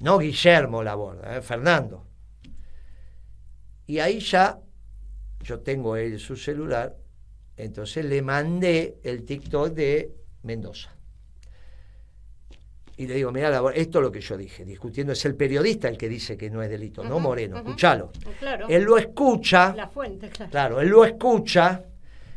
No 0.00 0.18
Guillermo 0.18 0.82
La 0.82 0.94
Borda, 0.94 1.38
¿eh? 1.38 1.42
Fernando. 1.42 2.06
Y 3.86 3.98
ahí 3.98 4.20
ya, 4.20 4.60
yo 5.46 5.60
tengo 5.60 5.96
él 5.96 6.18
su 6.18 6.36
celular, 6.36 6.96
entonces 7.56 8.04
le 8.04 8.20
mandé 8.22 8.98
el 9.02 9.24
TikTok 9.24 9.68
de 9.68 10.12
Mendoza 10.42 10.96
y 12.98 13.06
le 13.06 13.14
digo, 13.14 13.30
mira, 13.30 13.48
esto 13.74 13.98
es 13.98 14.02
lo 14.02 14.10
que 14.10 14.20
yo 14.20 14.38
dije, 14.38 14.64
discutiendo, 14.64 15.12
es 15.12 15.24
el 15.26 15.34
periodista 15.34 15.88
el 15.88 15.98
que 15.98 16.08
dice 16.08 16.36
que 16.36 16.48
no 16.48 16.62
es 16.62 16.70
delito, 16.70 17.04
no 17.04 17.20
Moreno, 17.20 17.58
escúchalo. 17.58 18.10
Él 18.68 18.84
lo 18.84 18.96
escucha. 18.96 19.74
La 19.76 19.88
fuente, 19.88 20.30
claro. 20.30 20.50
Claro, 20.50 20.80
él 20.80 20.88
lo 20.88 21.04
escucha 21.04 21.84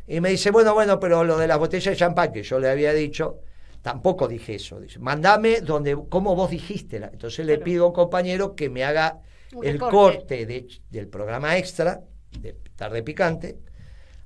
y 0.05 0.19
me 0.19 0.29
dice, 0.29 0.51
bueno, 0.51 0.73
bueno, 0.73 0.99
pero 0.99 1.23
lo 1.23 1.37
de 1.37 1.47
las 1.47 1.57
botellas 1.57 1.93
de 1.93 1.95
champán 1.95 2.33
que 2.33 2.43
yo 2.43 2.59
le 2.59 2.69
había 2.69 2.91
dicho, 2.93 3.39
tampoco 3.81 4.27
dije 4.27 4.55
eso. 4.55 4.81
Dice, 4.81 4.99
mandame 4.99 5.61
donde, 5.61 5.97
cómo 6.09 6.35
vos 6.35 6.51
dijiste. 6.51 6.97
Entonces 6.97 7.45
le 7.45 7.59
pido 7.59 7.85
a 7.85 7.87
un 7.87 7.93
compañero 7.93 8.53
que 8.53 8.69
me 8.69 8.83
haga 8.83 9.21
el 9.63 9.79
corte, 9.79 10.45
del 10.89 11.07
programa 11.07 11.57
extra, 11.57 12.01
de 12.39 12.55
Tarde 12.75 13.03
Picante. 13.03 13.59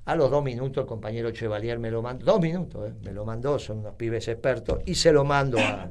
A 0.04 0.14
los 0.16 0.30
dos 0.30 0.44
minutos 0.44 0.82
el 0.82 0.86
compañero 0.86 1.30
Chevalier 1.30 1.78
me 1.78 1.90
lo 1.90 2.02
mandó, 2.02 2.26
dos 2.26 2.40
minutos, 2.40 2.90
eh, 2.90 2.94
me 3.02 3.12
lo 3.12 3.24
mandó, 3.24 3.58
son 3.58 3.78
unos 3.78 3.94
pibes 3.94 4.28
expertos, 4.28 4.80
y 4.84 4.96
se 4.96 5.12
lo 5.12 5.24
mando 5.24 5.58
a, 5.58 5.88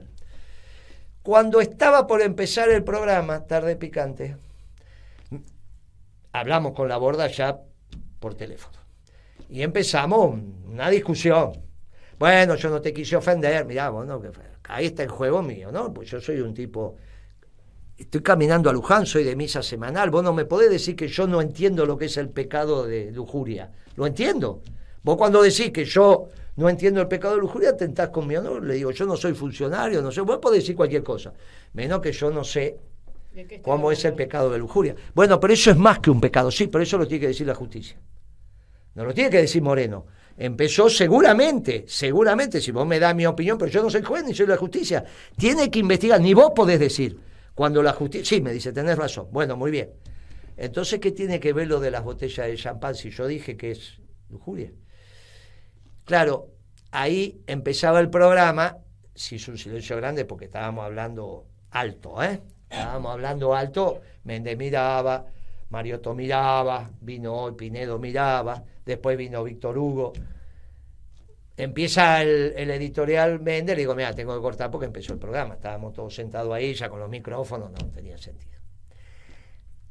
cuando 1.24 1.62
estaba 1.62 2.06
por 2.06 2.22
empezar 2.22 2.70
el 2.70 2.84
programa, 2.84 3.46
Tarde 3.46 3.78
Picante, 3.78 4.36
hablamos 6.34 6.74
con 6.74 6.90
la 6.90 6.98
borda 6.98 7.28
ya 7.28 7.62
por 8.20 8.36
teléfono. 8.36 8.78
Y 9.50 9.62
empezamos 9.62 10.38
una 10.66 10.90
discusión. 10.90 11.54
Bueno, 12.20 12.56
yo 12.56 12.70
no 12.70 12.82
te 12.82 12.94
quise 12.94 13.16
ofender, 13.16 13.66
mirá, 13.66 13.90
bueno, 13.90 14.22
ahí 14.66 14.88
está 14.88 15.04
el 15.04 15.10
juego 15.10 15.42
mío, 15.42 15.72
¿no? 15.72 15.94
Pues 15.94 16.10
yo 16.10 16.20
soy 16.20 16.42
un 16.42 16.54
tipo 16.54 16.98
estoy 17.98 18.22
caminando 18.22 18.70
a 18.70 18.74
Luján, 18.74 19.06
soy 19.06 19.24
de 19.24 19.36
misa 19.36 19.62
semanal. 19.64 20.10
Vos 20.10 20.24
no 20.24 20.34
me 20.34 20.46
podés 20.46 20.70
decir 20.70 20.96
que 20.96 21.08
yo 21.08 21.28
no 21.28 21.42
entiendo 21.42 21.86
lo 21.86 21.98
que 21.98 22.06
es 22.06 22.18
el 22.18 22.30
pecado 22.30 22.86
de 22.86 23.12
lujuria. 23.12 23.72
Lo 23.96 24.08
entiendo. 24.08 24.62
Vos 25.04 25.18
cuando 25.18 25.42
decís 25.42 25.72
que 25.72 25.86
yo 25.86 26.30
no 26.56 26.70
entiendo 26.70 27.02
el 27.02 27.08
pecado 27.08 27.36
de 27.36 27.42
lujuria, 27.42 27.76
tentás 27.76 28.10
con 28.10 28.28
mi 28.28 28.36
honor. 28.36 28.64
Le 28.64 28.76
digo, 28.76 28.92
yo 28.92 29.06
no 29.06 29.18
soy 29.18 29.34
funcionario, 29.34 30.02
no 30.02 30.12
sé. 30.12 30.22
Vos 30.22 30.40
podés 30.40 30.64
decir 30.64 30.76
cualquier 30.76 31.04
cosa. 31.04 31.34
Menos 31.74 32.00
que 32.00 32.12
yo 32.12 32.32
no 32.32 32.44
sé 32.44 32.78
cómo 33.62 33.92
es 33.92 34.06
el 34.06 34.14
pecado 34.14 34.50
de 34.50 34.60
lujuria. 34.60 34.96
Bueno, 35.14 35.40
pero 35.40 35.54
eso 35.54 35.72
es 35.72 35.78
más 35.78 36.00
que 36.00 36.10
un 36.10 36.22
pecado. 36.22 36.52
Sí, 36.52 36.68
pero 36.68 36.84
eso 36.84 36.98
lo 36.98 37.08
tiene 37.08 37.22
que 37.22 37.28
decir 37.28 37.48
la 37.48 37.56
justicia. 37.56 37.98
No 38.96 39.06
lo 39.06 39.14
tiene 39.14 39.30
que 39.30 39.38
decir 39.38 39.62
Moreno. 39.62 40.06
Empezó 40.38 40.90
seguramente, 40.90 41.86
seguramente, 41.88 42.60
si 42.60 42.72
vos 42.72 42.88
me 42.88 43.00
das 43.00 43.16
mi 43.16 43.26
opinión, 43.26 43.58
pero 43.58 43.72
yo 43.72 43.84
no 43.84 43.90
soy 43.90 44.02
juez 44.02 44.24
ni 44.24 44.34
soy 44.34 44.48
la 44.48 44.58
justicia. 44.58 45.04
Tiene 45.38 45.70
que 45.70 45.80
investigar, 45.80 46.20
ni 46.22 46.34
vos 46.34 46.52
podés 46.56 46.80
decir. 46.80 47.20
Cuando 47.56 47.84
la 47.84 47.94
justicia... 47.94 48.26
Sí, 48.26 48.42
me 48.42 48.52
dice, 48.52 48.74
tenés 48.74 48.98
razón. 48.98 49.28
Bueno, 49.32 49.56
muy 49.56 49.72
bien. 49.72 49.92
Entonces, 50.58 51.00
¿qué 51.00 51.12
tiene 51.12 51.40
que 51.40 51.54
ver 51.54 51.68
lo 51.68 51.80
de 51.80 51.92
las 51.92 52.04
botellas 52.04 52.48
de 52.48 52.56
champán 52.56 52.96
si 52.96 53.10
yo 53.10 53.28
dije 53.28 53.58
que 53.58 53.72
es 53.72 54.00
lujuria? 54.30 54.72
Claro, 56.06 56.50
ahí 56.92 57.42
empezaba 57.48 58.00
el 58.00 58.10
programa, 58.10 58.78
si 59.16 59.36
es 59.36 59.48
un 59.48 59.58
silencio 59.58 59.96
grande 59.98 60.26
porque 60.26 60.46
estábamos 60.46 60.86
hablando 60.86 61.48
alto, 61.72 62.22
¿eh? 62.22 62.42
Estábamos 62.70 63.12
hablando 63.14 63.56
alto, 63.56 64.02
Méndez 64.24 64.58
miraba, 64.58 65.26
Mariotto 65.70 66.14
miraba, 66.14 66.90
vino 67.02 67.34
hoy 67.34 67.54
Pinedo 67.54 68.00
miraba, 68.00 68.64
después 68.86 69.18
vino 69.18 69.44
Víctor 69.44 69.78
Hugo. 69.78 70.14
Empieza 71.56 72.22
el, 72.24 72.72
editorial 72.72 73.40
Méndez, 73.40 73.78
digo, 73.78 73.94
mira, 73.94 74.14
tengo 74.14 74.34
que 74.36 74.42
cortar 74.42 74.72
porque 74.72 74.88
empezó 74.88 75.14
el 75.14 75.20
programa. 75.20 75.56
Estábamos 75.56 75.94
todos 75.94 76.16
sentados 76.16 76.52
ahí, 76.52 76.74
ya 76.74 76.90
con 76.90 77.00
los 77.00 77.10
micrófonos, 77.10 77.72
no 77.72 77.90
tenía 77.92 78.18
sentido. 78.18 78.54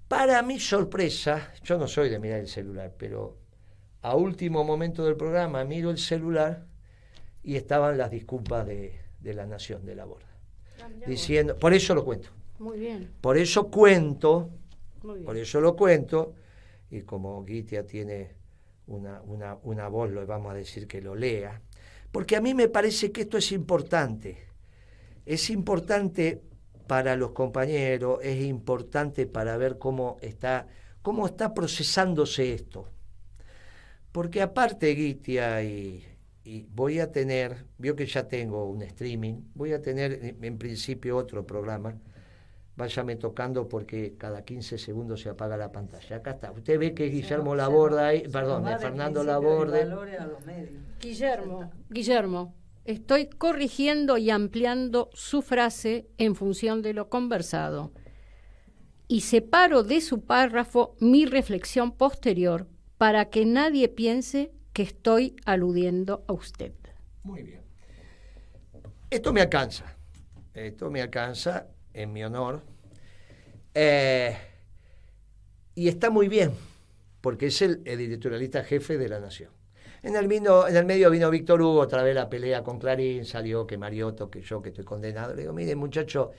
Para 0.09 0.43
mi 0.43 0.59
sorpresa, 0.59 1.53
yo 1.63 1.79
no 1.79 1.87
soy 1.87 2.11
de 2.11 2.19
mirar 2.19 2.41
el 2.41 2.49
celular, 2.49 2.93
pero 2.99 3.39
a 4.03 4.17
último 4.17 4.65
momento 4.65 5.05
del 5.05 5.17
programa 5.17 5.65
miro 5.65 5.91
el 5.91 5.99
celular 5.99 6.67
y 7.45 7.57
estaban 7.57 7.97
las 7.97 8.11
disculpas 8.11 8.67
de, 8.67 9.01
la 9.23 9.47
Nación 9.47 9.87
de 9.87 9.95
la 9.95 10.05
Borda. 10.05 10.27
Ah, 10.83 10.89
diciendo, 11.07 11.57
por 11.57 11.73
eso 11.73 11.95
lo 11.95 12.05
cuento. 12.05 12.29
Muy 12.59 12.79
bien. 12.79 13.09
Por 13.21 13.39
eso 13.39 13.71
cuento, 13.71 14.51
por 15.01 15.37
eso 15.37 15.61
lo 15.61 15.77
cuento, 15.77 16.35
y 16.91 17.03
como 17.03 17.45
Guitia 17.45 17.87
tiene 17.87 18.42
una, 18.87 19.21
una, 19.23 19.59
una 19.63 19.89
voz, 19.89 20.11
lo 20.11 20.27
vamos 20.27 20.53
a 20.53 20.57
decir 20.57 20.87
que 20.87 21.01
lo 21.01 21.15
lea, 21.15 21.61
porque 22.11 22.37
a 22.37 22.41
mí 22.41 22.55
me 22.55 22.69
parece 22.69 23.11
que 23.11 23.23
esto 23.23 23.39
es 23.39 23.53
importante. 23.53 24.47
Es 25.25 25.51
importante 25.51 26.43
para 26.87 27.17
los 27.17 27.31
compañeros, 27.31 28.19
es 28.23 28.45
importante 28.45 29.27
para 29.27 29.57
ver 29.57 29.79
cómo 29.79 30.19
está, 30.21 30.67
cómo 31.01 31.27
está 31.27 31.55
procesándose 31.55 32.53
esto. 32.53 32.89
Porque 34.11 34.43
aparte, 34.43 34.95
Guitia, 34.95 35.63
y, 35.63 36.05
y 36.45 36.67
voy 36.75 36.99
a 36.99 37.11
tener, 37.11 37.65
vio 37.79 37.97
que 37.97 38.07
ya 38.07 38.29
tengo 38.29 38.67
un 38.67 38.83
streaming, 38.83 39.43
voy 39.55 39.73
a 39.73 39.81
tener 39.81 40.37
en 40.43 40.59
principio 40.59 41.17
otro 41.17 41.47
programa 41.47 41.97
váyame 42.77 43.17
tocando 43.17 43.69
porque 43.69 44.15
cada 44.17 44.45
15 44.45 44.79
segundos 44.79 45.21
se 45.21 45.29
apaga 45.29 45.57
la 45.57 45.71
pantalla. 45.71 46.17
Acá 46.17 46.33
está. 46.33 46.53
Usted 46.53 46.79
ve 46.79 46.95
que 46.95 47.07
Guillermo 47.07 47.55
Laborda, 47.55 48.09
ahí, 48.09 48.27
perdón, 48.29 48.65
Fernando 48.79 49.23
Laborde. 49.23 49.89
Guillermo, 51.01 51.71
Guillermo, 51.91 52.55
estoy 52.85 53.27
corrigiendo 53.27 54.17
y 54.19 54.31
ampliando 54.31 55.11
su 55.13 55.43
frase 55.43 56.09
en 56.19 56.35
función 56.35 56.83
de 56.83 56.95
lo 56.95 57.09
conversado. 57.09 57.93
Y 59.09 59.23
separo 59.23 59.83
de 59.83 60.01
su 60.01 60.25
párrafo 60.25 60.97
mi 60.99 61.27
reflexión 61.27 61.93
posterior 61.93 62.67
para 62.97 63.27
que 63.27 63.45
nadie 63.45 63.89
piense 63.89 64.53
que 64.73 64.83
estoy 64.83 65.37
aludiendo 65.45 66.25
a 66.29 66.33
usted. 66.33 66.73
Muy 67.25 67.43
bien. 67.43 67.61
Esto 69.11 69.33
me 69.33 69.43
alcanza. 69.43 69.97
Esto 70.55 70.91
me 70.91 71.03
alcanza 71.03 71.67
en 71.95 72.13
mi 72.13 72.25
honor. 72.25 72.63
Eh, 73.75 74.37
y 75.75 75.89
está 75.89 76.11
muy 76.11 76.29
bien, 76.29 76.53
porque 77.21 77.47
es 77.47 77.63
el 77.63 77.83
editorialista 77.85 78.65
jefe 78.65 78.99
de 78.99 79.09
la 79.09 79.21
Nación. 79.21 79.51
En 80.03 80.17
el, 80.17 80.31
en 80.33 80.77
el 80.77 80.85
medio 80.85 81.11
vino 81.11 81.31
Víctor 81.31 81.63
Hugo, 81.63 81.81
otra 81.81 82.03
vez 82.03 82.15
la 82.15 82.29
pelea 82.29 82.65
con 82.65 82.79
Clarín, 82.79 83.25
salió 83.25 83.67
que 83.67 83.79
Mariotto, 83.79 84.29
que 84.29 84.43
yo, 84.43 84.61
que 84.61 84.71
estoy 84.71 84.85
condenado. 84.85 85.33
Le 85.33 85.43
digo, 85.43 85.53
mire 85.53 85.77
muchacho, 85.77 86.33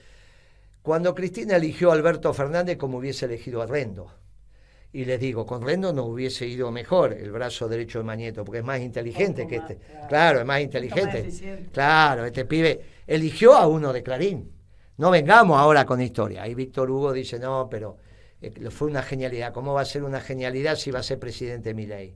cuando 0.82 1.16
Cristina 1.16 1.56
eligió 1.56 1.90
a 1.90 1.94
Alberto 1.94 2.34
Fernández 2.34 2.78
como 2.78 2.98
hubiese 2.98 3.26
elegido 3.26 3.62
a 3.62 3.66
Rendo, 3.66 4.12
y 4.92 5.06
les 5.06 5.20
digo, 5.20 5.46
con 5.46 5.64
Rendo 5.64 5.94
no 5.94 6.04
hubiese 6.04 6.46
ido 6.46 6.72
mejor 6.72 7.14
el 7.14 7.32
brazo 7.32 7.70
derecho 7.70 8.00
de 8.00 8.04
Mañeto, 8.04 8.44
porque 8.44 8.60
es 8.60 8.66
más 8.66 8.82
inteligente 8.82 9.48
que 9.48 9.56
este. 9.56 9.80
Claro. 10.10 10.40
es 10.40 10.46
más 10.46 10.62
inteligente. 10.62 11.30
claro, 11.72 12.26
este 12.26 12.46
pibe 12.46 12.82
eligió 13.08 13.56
a 13.56 13.66
uno 13.66 13.94
de 13.94 14.04
Clarín. 14.04 14.52
No 14.98 15.12
vengamos 15.12 15.60
ahora 15.60 15.86
con 15.86 16.02
historia. 16.02 16.44
Ahí 16.44 16.54
Víctor 16.54 16.90
Hugo 16.90 17.12
dice, 17.14 17.40
no, 17.40 17.68
pero 17.70 17.98
eh, 18.42 18.70
fue 18.70 18.88
una 18.88 19.02
genialidad. 19.02 19.54
¿Cómo 19.54 19.74
va 19.74 19.82
a 19.82 19.86
ser 19.86 20.04
una 20.04 20.20
genialidad 20.20 20.76
si 20.76 20.92
va 20.92 21.00
a 21.00 21.04
ser 21.04 21.20
presidente 21.20 21.74
Milei? 21.74 22.16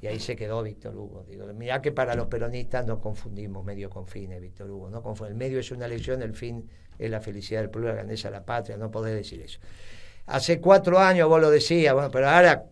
Y 0.00 0.06
ahí 0.06 0.20
se 0.20 0.36
quedó 0.36 0.62
Víctor 0.62 0.96
Hugo. 0.96 1.24
Digo, 1.28 1.46
mirá 1.54 1.82
que 1.82 1.90
para 1.90 2.14
los 2.14 2.28
peronistas 2.28 2.86
no 2.86 3.00
confundimos 3.00 3.64
medio 3.64 3.90
con 3.90 4.06
fines, 4.06 4.40
Víctor 4.40 4.70
Hugo. 4.70 4.90
No 4.90 5.26
el 5.26 5.34
medio 5.34 5.58
es 5.58 5.70
una 5.72 5.86
elección, 5.86 6.22
el 6.22 6.34
fin 6.34 6.68
es 6.98 7.10
la 7.10 7.20
felicidad 7.20 7.60
del 7.60 7.70
pueblo, 7.70 7.88
la 7.88 7.96
grandeza 7.96 8.28
de 8.28 8.32
la 8.36 8.44
patria. 8.44 8.76
No 8.76 8.90
podés 8.90 9.14
decir 9.14 9.40
eso. 9.40 9.58
Hace 10.26 10.60
cuatro 10.60 10.98
años 10.98 11.28
vos 11.28 11.40
lo 11.40 11.50
decías, 11.50 11.94
bueno, 11.94 12.10
pero 12.10 12.28
ahora 12.28 12.66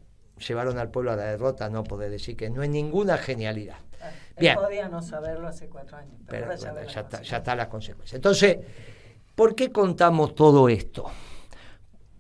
llevaron 0.47 0.79
al 0.79 0.91
pueblo 0.91 1.13
a 1.13 1.17
la 1.17 1.25
derrota, 1.25 1.69
no 1.71 1.83
podés 1.83 2.11
decir 2.11 2.37
que 2.37 2.51
no 2.51 2.63
es 2.63 2.69
ninguna 2.69 3.17
genialidad. 3.17 3.79
Bien. 4.39 4.55
podía 4.55 4.89
no 4.89 5.01
saberlo 5.01 5.49
hace 5.49 5.67
cuatro 5.69 5.97
años, 5.97 6.21
pero, 6.29 6.55
ya, 6.55 7.01
está, 7.01 7.23
ya 7.23 7.39
están 7.39 7.57
las 7.57 7.69
consecuencias. 7.69 8.15
Entonces, 8.15 8.59
¿Por 9.37 9.55
qué 9.55 9.71
contamos 9.71 10.35
todo 10.35 10.67
esto? 10.71 11.05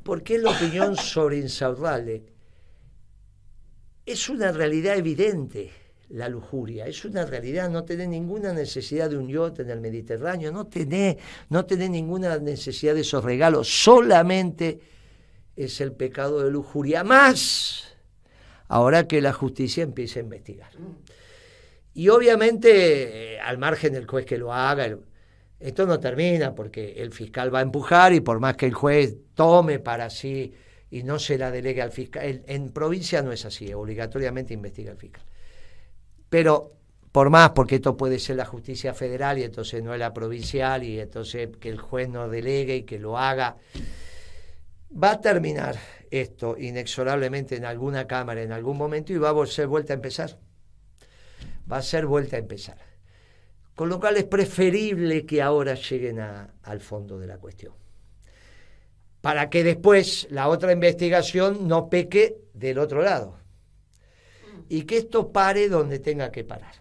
Porque 0.05 0.39
la 0.39 0.51
opinión 0.51 0.97
sobre 0.97 1.39
Insaurralde 1.39 2.27
es 4.05 4.29
una 4.29 4.53
realidad 4.53 4.97
evidente, 4.99 5.73
la 6.11 6.29
lujuria, 6.29 6.87
es 6.87 7.05
una 7.07 7.25
realidad, 7.25 7.71
no 7.71 7.85
tenés 7.85 8.09
ninguna 8.09 8.53
necesidad 8.53 9.09
de 9.09 9.17
un 9.17 9.29
yote 9.29 9.63
en 9.63 9.71
el 9.71 9.81
Mediterráneo, 9.81 10.53
no 10.53 10.67
tenés, 10.67 11.17
no 11.49 11.65
tenés 11.65 11.89
ninguna 11.89 12.37
necesidad 12.39 12.95
de 12.95 13.01
esos 13.01 13.25
regalos, 13.25 13.67
solamente 13.67 14.79
es 15.57 15.81
el 15.81 15.93
pecado 15.93 16.45
de 16.45 16.51
lujuria, 16.51 17.03
más 17.03 17.97
ahora 18.69 19.09
que 19.09 19.23
la 19.23 19.33
justicia 19.33 19.83
empiece 19.83 20.21
a 20.21 20.23
investigar. 20.23 20.71
Y 21.95 22.11
obviamente, 22.11 23.35
eh, 23.35 23.41
al 23.41 23.57
margen 23.57 23.95
del 23.95 24.07
juez 24.07 24.27
que 24.27 24.37
lo 24.37 24.53
haga, 24.53 24.99
esto 25.67 25.85
no 25.85 25.99
termina 25.99 26.55
porque 26.55 26.95
el 26.99 27.11
fiscal 27.11 27.53
va 27.53 27.59
a 27.59 27.63
empujar 27.63 28.13
y 28.13 28.21
por 28.21 28.39
más 28.39 28.57
que 28.57 28.67
el 28.67 28.73
juez 28.73 29.17
tome 29.35 29.81
para 29.81 30.11
sí 30.11 30.55
y 30.93 31.03
no 31.03 31.19
se 31.19 31.37
la 31.37 31.51
delegue 31.51 31.83
al 31.83 31.91
fiscal, 31.91 32.45
en, 32.47 32.71
provincia 32.71 33.21
no 33.21 33.33
es 33.33 33.45
así, 33.45 33.75
obligatoriamente 33.75 34.55
investiga 34.55 34.93
el 34.93 34.97
fiscal. 34.97 35.25
Pero 36.31 36.73
por 37.11 37.31
más, 37.31 37.51
porque 37.51 37.75
esto 37.75 37.97
puede 37.97 38.21
ser 38.21 38.37
la 38.37 38.45
justicia 38.45 38.95
federal 38.95 39.39
y 39.39 39.43
entonces 39.43 39.83
no 39.83 39.93
es 39.93 39.99
la 39.99 40.15
provincial 40.15 40.85
y 40.85 41.01
entonces 41.01 41.49
que 41.59 41.69
el 41.69 41.81
juez 41.81 42.09
no 42.09 42.29
delegue 42.29 42.77
y 42.77 42.83
que 42.85 43.01
lo 43.01 43.19
haga, 43.19 43.57
va 45.03 45.11
a 45.11 45.21
terminar 45.21 45.77
esto 46.13 46.57
inexorablemente 46.57 47.57
en 47.57 47.65
alguna 47.65 48.07
cámara 48.07 48.41
en 48.41 48.53
algún 48.53 48.79
momento 48.79 49.13
y 49.13 49.19
va 49.19 49.31
a 49.31 49.47
ser 49.47 49.67
vuelta 49.67 49.95
a 49.95 49.97
empezar. 49.97 50.39
Va 51.71 51.79
a 51.79 51.83
ser 51.83 52.07
vuelta 52.07 52.37
a 52.37 52.39
empezar. 52.39 52.86
Con 53.77 53.91
lo 53.91 54.01
cual 54.01 54.17
es 54.17 54.25
preferible 54.25 55.27
que 55.27 55.43
ahora 55.43 55.75
lleguen 55.75 56.19
al 56.19 56.81
fondo 56.81 57.19
de 57.19 57.27
la 57.27 57.37
cuestión. 57.37 57.75
Para 59.21 59.51
que 59.51 59.63
después 59.63 60.27
la 60.31 60.49
otra 60.49 60.73
investigación 60.73 61.69
no 61.69 61.91
peque 61.91 62.39
del 62.55 62.79
otro 62.79 63.03
lado. 63.03 63.37
Y 64.71 64.85
que 64.85 64.97
esto 64.97 65.31
pare 65.31 65.69
donde 65.69 65.99
tenga 65.99 66.33
que 66.33 66.43
parar. 66.43 66.75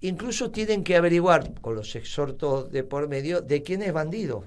Incluso 0.00 0.50
tienen 0.50 0.82
que 0.82 0.96
averiguar, 0.96 1.60
con 1.60 1.74
los 1.74 1.94
exhortos 1.94 2.72
de 2.72 2.82
por 2.82 3.06
medio, 3.06 3.42
de 3.42 3.62
quién 3.62 3.82
es 3.82 3.92
bandido, 3.92 4.44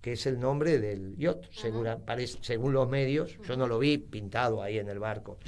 que 0.00 0.12
es 0.12 0.24
el 0.24 0.40
nombre 0.40 0.78
del 0.78 1.14
yacht, 1.18 1.44
según, 1.52 1.88
según 2.40 2.72
los 2.72 2.88
medios. 2.88 3.36
Yo 3.46 3.54
no 3.54 3.68
lo 3.68 3.78
vi 3.78 3.98
pintado 3.98 4.62
ahí 4.62 4.78
en 4.78 4.88
el 4.88 4.98
barco 4.98 5.38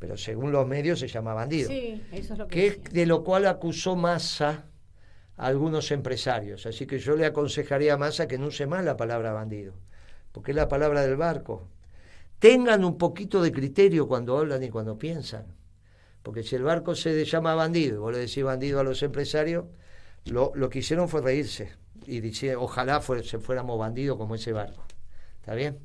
pero 0.00 0.16
según 0.16 0.50
los 0.50 0.66
medios 0.66 0.98
se 0.98 1.06
llama 1.06 1.32
bandido. 1.32 1.68
Sí, 1.68 2.02
eso 2.10 2.32
es 2.32 2.38
lo 2.40 2.48
que, 2.48 2.56
que 2.56 2.66
es 2.66 2.82
de 2.92 3.06
lo 3.06 3.22
cual 3.22 3.46
acusó 3.46 3.94
Massa 3.94 4.64
algunos 5.36 5.90
empresarios. 5.90 6.66
Así 6.66 6.86
que 6.86 6.98
yo 6.98 7.16
le 7.16 7.26
aconsejaría 7.26 7.94
a 7.94 7.98
Massa 7.98 8.28
que 8.28 8.38
no 8.38 8.46
use 8.46 8.66
más 8.66 8.84
la 8.84 8.96
palabra 8.96 9.32
bandido, 9.32 9.74
porque 10.32 10.52
es 10.52 10.56
la 10.56 10.68
palabra 10.68 11.02
del 11.02 11.16
barco. 11.16 11.68
Tengan 12.38 12.84
un 12.84 12.98
poquito 12.98 13.42
de 13.42 13.52
criterio 13.52 14.08
cuando 14.08 14.38
hablan 14.38 14.62
y 14.62 14.70
cuando 14.70 14.98
piensan, 14.98 15.46
Porque 16.22 16.42
si 16.44 16.54
el 16.54 16.62
barco 16.62 16.94
se 16.94 17.24
llama 17.24 17.54
bandido 17.54 17.96
y 17.96 17.98
vos 17.98 18.12
le 18.12 18.18
decís 18.18 18.44
bandido 18.44 18.78
a 18.78 18.84
los 18.84 19.02
empresarios, 19.02 19.64
lo, 20.26 20.52
lo 20.54 20.68
que 20.68 20.78
hicieron 20.80 21.08
fue 21.08 21.20
reírse 21.20 21.72
y 22.06 22.20
decir, 22.20 22.54
ojalá 22.56 23.00
se 23.00 23.38
fuéramos 23.38 23.78
bandidos 23.78 24.18
como 24.18 24.34
ese 24.34 24.52
barco. 24.52 24.84
¿Está 25.40 25.54
bien? 25.54 25.80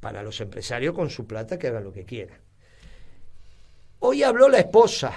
Para 0.00 0.22
los 0.22 0.40
empresarios 0.40 0.94
con 0.94 1.10
su 1.10 1.26
plata 1.26 1.58
que 1.58 1.68
hagan 1.68 1.84
lo 1.84 1.92
que 1.92 2.04
quieran. 2.04 2.40
Hoy 4.00 4.22
habló 4.22 4.48
la 4.48 4.58
esposa 4.58 5.12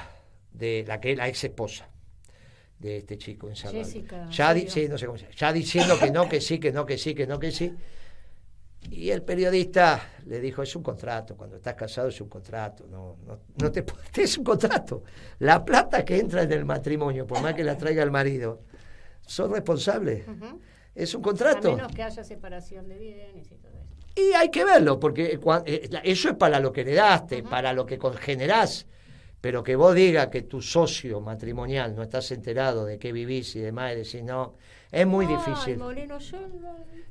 de 0.52 0.84
la 0.88 1.00
que 1.00 1.16
la 1.16 1.28
ex 1.28 1.44
esposa 1.46 1.90
de 2.84 2.98
este 2.98 3.18
chico 3.18 3.48
en 3.48 3.56
Jessica, 3.56 4.28
ya, 4.30 4.54
no 4.54 4.98
sé 4.98 5.06
cómo 5.06 5.18
se 5.18 5.28
ya 5.36 5.54
diciendo 5.54 5.98
que 5.98 6.12
no, 6.12 6.28
que 6.28 6.42
sí, 6.42 6.60
que 6.60 6.72
no, 6.74 6.86
que 6.86 6.98
sí, 6.98 7.16
que 7.16 7.26
no, 7.26 7.40
que 7.40 7.52
sí. 7.52 7.74
Y 8.92 9.10
el 9.12 9.22
periodista 9.22 10.10
le 10.26 10.42
dijo, 10.42 10.62
es 10.62 10.76
un 10.76 10.84
contrato, 10.84 11.38
cuando 11.38 11.56
estás 11.56 11.76
casado 11.76 12.10
es 12.10 12.20
un 12.20 12.28
contrato, 12.28 12.86
no, 12.92 13.16
no, 13.26 13.40
no 13.58 13.72
te 13.72 13.86
es 14.22 14.38
un 14.38 14.44
contrato. 14.44 15.04
La 15.40 15.64
plata 15.64 16.04
que 16.04 16.20
entra 16.20 16.44
en 16.44 16.52
el 16.52 16.66
matrimonio, 16.66 17.26
por 17.26 17.42
más 17.42 17.54
que 17.54 17.64
la 17.64 17.78
traiga 17.78 18.04
el 18.04 18.12
marido, 18.12 18.64
son 19.26 19.54
responsables. 19.54 20.26
Es 20.94 21.16
un 21.16 21.22
contrato. 21.22 21.72
A 21.72 21.76
menos 21.78 21.94
que 21.94 22.04
haya 22.04 22.24
separación 22.24 22.90
de 22.90 22.98
bienes 22.98 23.50
y 23.50 23.56
todo 23.56 23.72
eso. 23.80 23.96
Y 24.16 24.34
hay 24.34 24.50
que 24.50 24.66
verlo, 24.66 25.00
porque 25.00 25.40
eh, 25.66 25.90
eso 26.04 26.30
es 26.30 26.36
para 26.36 26.60
lo 26.60 26.74
que 26.74 26.84
le 26.84 26.96
daste, 26.96 27.44
para 27.44 27.72
lo 27.72 27.86
que 27.86 27.98
generás. 28.20 28.86
Pero 29.44 29.62
que 29.62 29.76
vos 29.76 29.94
digas 29.94 30.28
que 30.28 30.44
tu 30.44 30.62
socio 30.62 31.20
matrimonial 31.20 31.94
no 31.94 32.04
estás 32.04 32.32
enterado 32.32 32.86
de 32.86 32.98
qué 32.98 33.12
vivís 33.12 33.58
y 33.58 33.60
demás, 33.60 33.92
y 33.92 33.96
decís, 33.98 34.24
no, 34.24 34.54
es 34.90 35.06
muy 35.06 35.26
difícil. 35.26 35.82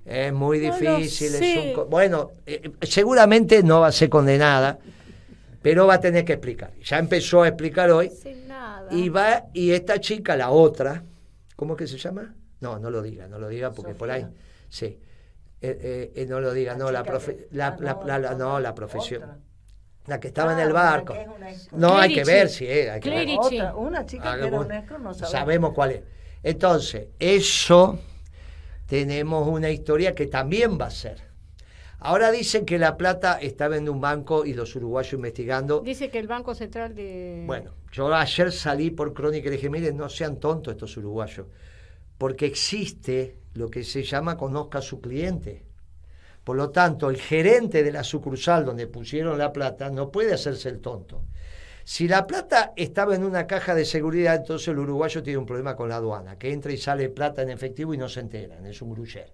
Es 0.07 0.33
muy 0.33 0.59
difícil. 0.59 1.77
bueno, 1.91 2.31
eh, 2.47 2.73
seguramente 2.81 3.63
no 3.63 3.81
va 3.81 3.89
a 3.89 3.93
ser 3.93 4.09
condenada, 4.09 4.79
pero 5.61 5.87
va 5.87 5.93
a 5.93 6.01
tener 6.01 6.25
que 6.25 6.33
explicar. 6.33 6.73
Ya 6.83 6.99
empezó 6.99 7.43
a 7.43 7.49
explicar 7.49 7.91
hoy. 7.91 8.11
Y 8.91 9.11
va, 9.11 9.45
y 9.53 9.73
esta 9.73 10.01
chica, 10.01 10.35
la 10.35 10.53
otra, 10.53 11.05
¿cómo 11.55 11.75
es 11.75 11.81
que 11.81 11.87
se 11.87 11.99
llama? 11.99 12.35
No, 12.61 12.79
no 12.79 12.89
lo 12.89 13.03
diga, 13.03 13.29
no 13.29 13.39
lo 13.39 13.49
diga 13.49 13.73
porque 13.73 13.95
por 13.95 14.11
ahí. 14.11 14.27
Sí. 14.71 14.99
Eh, 15.61 16.13
eh, 16.15 16.27
no 16.27 16.41
lo 16.41 16.55
diga, 16.55 16.77
no, 16.77 16.91
la, 16.91 17.03
la, 17.51 18.35
no, 18.39 18.59
la 18.59 18.75
profesión. 18.75 19.52
La 20.07 20.19
que 20.19 20.29
estaba 20.29 20.53
en 20.53 20.59
el 20.59 20.71
ah, 20.71 20.73
barco. 20.73 21.15
No, 21.73 21.97
hay 21.97 22.15
que 22.15 22.25
ver 22.25 22.49
si 22.49 22.67
es. 22.67 22.91
una 23.77 24.05
chica 24.05 24.37
que 24.37 24.47
era 24.47 24.99
no 24.99 25.15
sabemos. 25.15 25.73
cuál 25.75 25.93
es. 25.93 26.03
Entonces, 26.43 27.09
eso 27.19 27.99
tenemos 28.87 29.47
una 29.47 29.71
historia 29.71 30.15
que 30.15 30.27
también 30.27 30.79
va 30.79 30.87
a 30.87 30.91
ser. 30.91 31.33
Ahora 32.05 32.33
dicen 32.33 32.67
que 32.67 32.81
La 32.81 32.97
Plata 32.97 33.39
estaba 33.41 33.77
en 33.77 33.89
un 33.89 34.01
banco 34.01 34.45
y 34.45 34.55
los 34.55 34.75
uruguayos 34.75 35.13
investigando. 35.13 35.81
Dice 35.81 36.11
que 36.11 36.19
el 36.19 36.27
Banco 36.27 36.53
Central 36.53 36.97
de... 36.97 37.45
Bueno, 37.47 37.75
yo 37.93 38.13
ayer 38.13 38.51
salí 38.51 38.91
por 38.91 39.13
crónica 39.15 39.49
y 39.49 39.53
dije, 39.53 39.71
miren, 39.71 39.97
no 39.97 40.09
sean 40.09 40.41
tontos 40.41 40.73
estos 40.73 40.97
uruguayos, 40.97 41.47
porque 42.19 42.47
existe 42.47 43.37
lo 43.55 43.71
que 43.71 43.85
se 43.85 44.03
llama 44.03 44.37
conozca 44.37 44.79
a 44.79 44.83
su 44.83 45.01
cliente. 45.01 45.63
Por 46.45 46.57
lo 46.57 46.71
tanto, 46.71 47.09
el 47.09 47.17
gerente 47.17 47.83
de 47.83 47.93
la 47.93 48.03
sucursal 48.03 48.65
donde 48.65 48.87
pusieron 48.87 49.39
la 49.39 49.53
plata 49.53 49.91
no 49.91 50.11
puede 50.11 50.35
hacerse 50.35 50.69
el 50.69 50.81
tonto. 50.81 51.23
Si 51.85 52.07
la 52.07 52.27
plata 52.27 52.73
estaba 52.77 53.15
en 53.15 53.25
una 53.25 53.47
caja 53.47 53.75
de 53.75 53.85
seguridad, 53.85 54.37
entonces 54.37 54.69
el 54.69 54.79
uruguayo 54.79 55.23
tiene 55.23 55.39
un 55.39 55.47
problema 55.47 55.75
con 55.75 55.89
la 55.89 55.97
aduana, 55.97 56.39
que 56.39 56.53
entra 56.53 56.73
y 56.73 56.77
sale 56.77 57.09
plata 57.09 57.43
en 57.43 57.51
efectivo 57.51 57.93
y 57.93 57.99
no 57.99 58.09
se 58.09 58.21
enteran, 58.21 58.65
es 58.67 58.83
un 58.83 58.91
gruyer. 58.91 59.33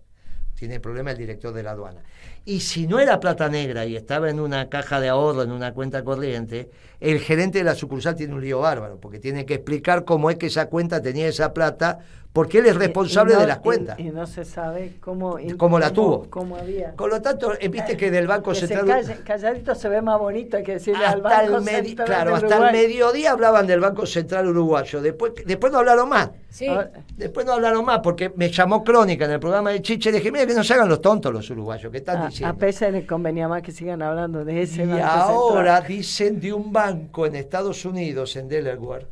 Tiene 0.54 0.80
problema 0.80 1.12
el 1.12 1.18
director 1.18 1.52
de 1.52 1.62
la 1.62 1.72
aduana. 1.72 2.02
Y 2.48 2.60
si 2.60 2.86
no 2.86 2.98
era 2.98 3.20
plata 3.20 3.50
negra 3.50 3.84
y 3.84 3.94
estaba 3.94 4.30
en 4.30 4.40
una 4.40 4.70
caja 4.70 5.00
de 5.00 5.10
ahorro, 5.10 5.42
en 5.42 5.52
una 5.52 5.74
cuenta 5.74 6.02
corriente, 6.02 6.70
el 6.98 7.20
gerente 7.20 7.58
de 7.58 7.64
la 7.64 7.74
sucursal 7.74 8.16
tiene 8.16 8.32
un 8.32 8.40
lío 8.40 8.60
bárbaro, 8.60 8.96
porque 8.98 9.18
tiene 9.18 9.44
que 9.44 9.52
explicar 9.52 10.06
cómo 10.06 10.30
es 10.30 10.38
que 10.38 10.46
esa 10.46 10.64
cuenta 10.64 11.02
tenía 11.02 11.28
esa 11.28 11.52
plata 11.52 11.98
porque 12.32 12.58
él 12.58 12.66
es 12.66 12.76
responsable 12.76 13.34
de 13.34 13.46
las 13.46 13.58
cuentas. 13.58 13.98
Y, 13.98 14.04
no 14.04 14.26
se 14.26 14.44
sabe 14.44 14.96
cómo, 15.00 15.38
cómo 15.56 15.78
la 15.78 15.92
tuvo. 15.92 16.26
Cómo 16.30 16.56
había. 16.56 16.92
Con 16.92 17.10
lo 17.10 17.20
tanto, 17.20 17.52
eh, 17.58 17.68
viste 17.68 17.96
que 17.96 18.10
del 18.10 18.26
Banco 18.26 18.54
Central. 18.54 19.02
calladito 19.24 19.74
se 19.74 19.88
ve 19.88 20.02
más 20.02 20.18
bonito, 20.18 20.56
hay 20.56 20.62
que 20.62 20.74
decirle 20.74 21.04
al 21.04 21.20
Banco 21.20 21.60
Central. 21.60 22.06
Claro, 22.06 22.36
hasta 22.36 22.68
el 22.68 22.72
mediodía 22.72 23.32
hablaban 23.32 23.66
del 23.66 23.80
Banco 23.80 24.06
Central 24.06 24.46
Uruguayo. 24.46 25.00
Después, 25.00 25.32
después 25.44 25.72
no 25.72 25.80
hablaron 25.80 26.08
más. 26.08 26.30
Sí. 26.48 26.68
Después 27.16 27.44
no 27.44 27.52
hablaron 27.52 27.84
más 27.84 28.00
porque 28.00 28.32
me 28.36 28.50
llamó 28.50 28.84
Crónica 28.84 29.24
en 29.24 29.32
el 29.32 29.40
programa 29.40 29.70
de 29.70 29.82
Chiche 29.82 30.10
y 30.10 30.12
dije, 30.12 30.30
mira 30.30 30.46
que 30.46 30.54
no 30.54 30.62
se 30.62 30.74
hagan 30.74 30.88
los 30.88 31.00
tontos 31.00 31.32
los 31.32 31.48
uruguayos, 31.50 31.90
que 31.90 31.98
están 31.98 32.28
diciendo. 32.28 32.37
A 32.44 32.54
pesar 32.54 32.92
les 32.92 33.06
convenía 33.06 33.48
más 33.48 33.62
que 33.62 33.72
sigan 33.72 34.02
hablando 34.02 34.44
de 34.44 34.62
ese 34.62 34.84
y 34.84 34.90
ahora 34.90 35.80
dicen 35.80 36.40
de 36.40 36.52
un 36.52 36.72
banco 36.72 37.26
en 37.26 37.36
Estados 37.36 37.84
Unidos, 37.84 38.36
en 38.36 38.48
Delaware, 38.48 39.06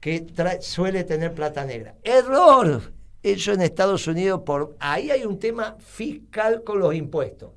que 0.00 0.26
suele 0.60 1.04
tener 1.04 1.32
plata 1.32 1.64
negra. 1.64 1.94
¡Error! 2.02 2.92
Eso 3.22 3.52
en 3.52 3.62
Estados 3.62 4.08
Unidos, 4.08 4.42
por 4.44 4.76
ahí 4.80 5.10
hay 5.10 5.24
un 5.24 5.38
tema 5.38 5.76
fiscal 5.78 6.64
con 6.64 6.80
los 6.80 6.94
impuestos. 6.94 7.50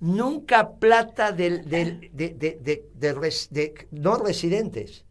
Nunca 0.00 0.72
plata 0.72 1.30
del, 1.30 1.68
de, 1.68 2.84
no 3.92 4.16
residentes. 4.16 5.04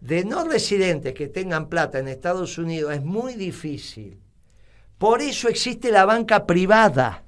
De 0.00 0.24
no 0.24 0.46
residentes 0.46 1.14
que 1.14 1.26
tengan 1.26 1.68
plata 1.68 1.98
en 1.98 2.06
Estados 2.06 2.56
Unidos 2.58 2.94
es 2.94 3.02
muy 3.02 3.34
difícil. 3.34 4.20
Por 4.98 5.20
eso 5.20 5.48
existe 5.48 5.90
la 5.90 6.04
banca 6.04 6.46
privada. 6.46 7.24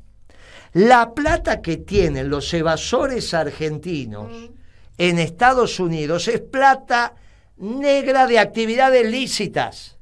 La 0.76 1.14
plata 1.14 1.62
que 1.62 1.78
tienen 1.78 2.28
los 2.28 2.52
evasores 2.52 3.32
argentinos 3.32 4.30
mm. 4.30 4.54
en 4.98 5.18
Estados 5.18 5.80
Unidos 5.80 6.28
es 6.28 6.40
plata 6.40 7.14
negra 7.56 8.26
de 8.26 8.38
actividades 8.38 9.10
lícitas. 9.10 9.96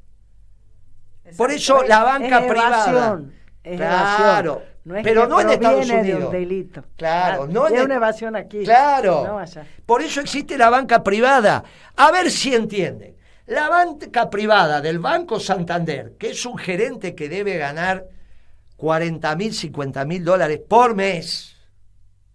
Por 1.37 1.53
eso 1.53 1.85
la 1.85 2.03
banca 2.03 2.49
privada. 2.49 3.21
claro. 3.63 4.63
pero 4.85 5.29
no 5.29 5.41
en 5.43 5.51
Estados 5.51 5.89
Unidos. 5.89 6.33
delito. 6.33 6.85
Claro, 6.97 7.47
no 7.47 7.69
es 7.69 7.81
una 7.81 7.95
evasión 7.95 8.35
aquí. 8.35 8.65
Claro. 8.65 9.45
Por 9.87 10.03
eso 10.03 10.21
existe 10.23 10.59
la 10.59 10.71
banca 10.71 11.05
privada. 11.05 11.63
A 11.95 12.11
ver 12.11 12.33
si 12.33 12.53
entienden. 12.53 13.15
La 13.47 13.69
banca 13.69 14.29
privada 14.29 14.81
del 14.81 14.99
Banco 14.99 15.39
Santander, 15.39 16.15
que 16.19 16.31
es 16.31 16.45
un 16.45 16.59
gerente 16.59 17.15
que 17.15 17.29
debe 17.29 17.59
ganar 17.59 18.07
40 18.85 19.35
mil, 19.37 19.55
50 19.55 20.05
mil 20.05 20.23
dólares 20.23 20.61
por 20.69 20.95
mes, 20.95 21.57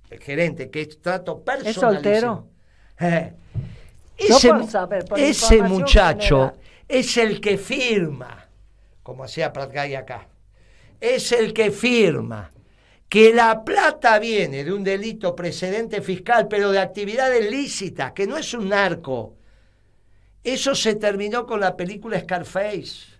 el 0.10 0.20
gerente, 0.20 0.72
que 0.72 0.82
es 0.82 1.00
trato 1.00 1.44
personal. 1.44 1.70
¿Es 1.70 1.76
soltero? 1.76 2.48
Eh, 3.00 3.34
ese, 4.18 5.62
muchacho 5.62 6.54
es 6.88 7.18
el 7.18 7.40
que 7.40 7.60
firma, 7.60 8.48
como 9.04 9.26
hacía 9.26 9.54
Pratgay 9.54 9.94
acá, 9.94 10.28
es 11.00 11.32
el 11.34 11.54
que 11.54 11.70
firma 11.70 12.50
que 13.08 13.32
la 13.32 13.64
plata 13.64 14.18
viene 14.18 14.64
de 14.64 14.74
un 14.74 14.84
delito 14.84 15.36
precedente 15.36 16.02
fiscal, 16.02 16.48
pero 16.48 16.72
de 16.72 16.80
actividades 16.80 17.48
lícitas, 17.52 18.14
que 18.14 18.26
no 18.26 18.38
es 18.38 18.56
un 18.56 18.70
narco. 18.70 19.36
Eso 20.44 20.74
se 20.74 20.96
terminó 20.96 21.46
con 21.46 21.60
la 21.60 21.78
película 21.78 22.20
Scarface, 22.20 23.20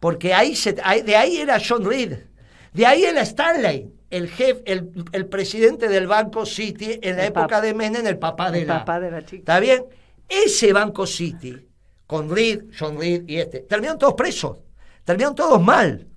porque 0.00 0.34
ahí 0.34 0.56
se, 0.56 0.72
de 0.72 1.14
ahí 1.14 1.36
era 1.36 1.60
John 1.64 1.84
Reed, 1.84 2.33
de 2.74 2.86
ahí 2.86 3.04
era 3.04 3.22
Stanley, 3.22 3.88
el 4.10 4.28
jefe, 4.28 4.62
el, 4.66 5.26
presidente 5.26 5.88
del 5.88 6.08
Banco 6.08 6.44
City 6.44 6.98
en 7.00 7.16
la 7.16 7.26
época 7.26 7.60
de 7.60 7.72
Menem, 7.72 8.04
el 8.04 8.18
papá 8.18 8.50
de 8.50 8.64
la, 8.64 8.80
papá 8.80 8.98
de 8.98 9.12
la 9.12 9.24
chica. 9.24 9.38
¿Está 9.38 9.60
bien? 9.60 9.84
Ese 10.28 10.72
Banco 10.72 11.06
City, 11.06 11.68
con 12.04 12.28
Reed, 12.28 12.64
John 12.76 12.98
Reed 12.98 13.28
y 13.28 13.38
este, 13.38 13.60
terminaron 13.60 14.00
todos 14.00 14.14
presos, 14.14 14.58
terminaron 15.04 15.36
todos 15.36 15.62
mal. 15.62 16.08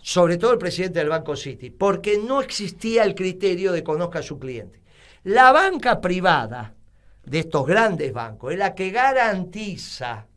Sobre 0.00 0.36
todo 0.36 0.52
el 0.52 0.58
presidente 0.58 1.00
del 1.00 1.08
Banco 1.08 1.34
City, 1.34 1.70
porque 1.70 2.18
no 2.18 2.40
existía 2.40 3.02
el 3.02 3.16
criterio 3.16 3.72
de 3.72 3.82
conozca 3.82 4.20
a 4.20 4.22
su 4.22 4.38
cliente. 4.38 4.80
La 5.24 5.50
banca 5.50 6.00
privada 6.00 6.74
de 7.24 7.40
estos 7.40 7.66
grandes 7.66 8.12
bancos 8.12 8.52
es 8.52 8.58
la 8.58 8.76
que 8.76 8.90
garantiza 8.90 10.28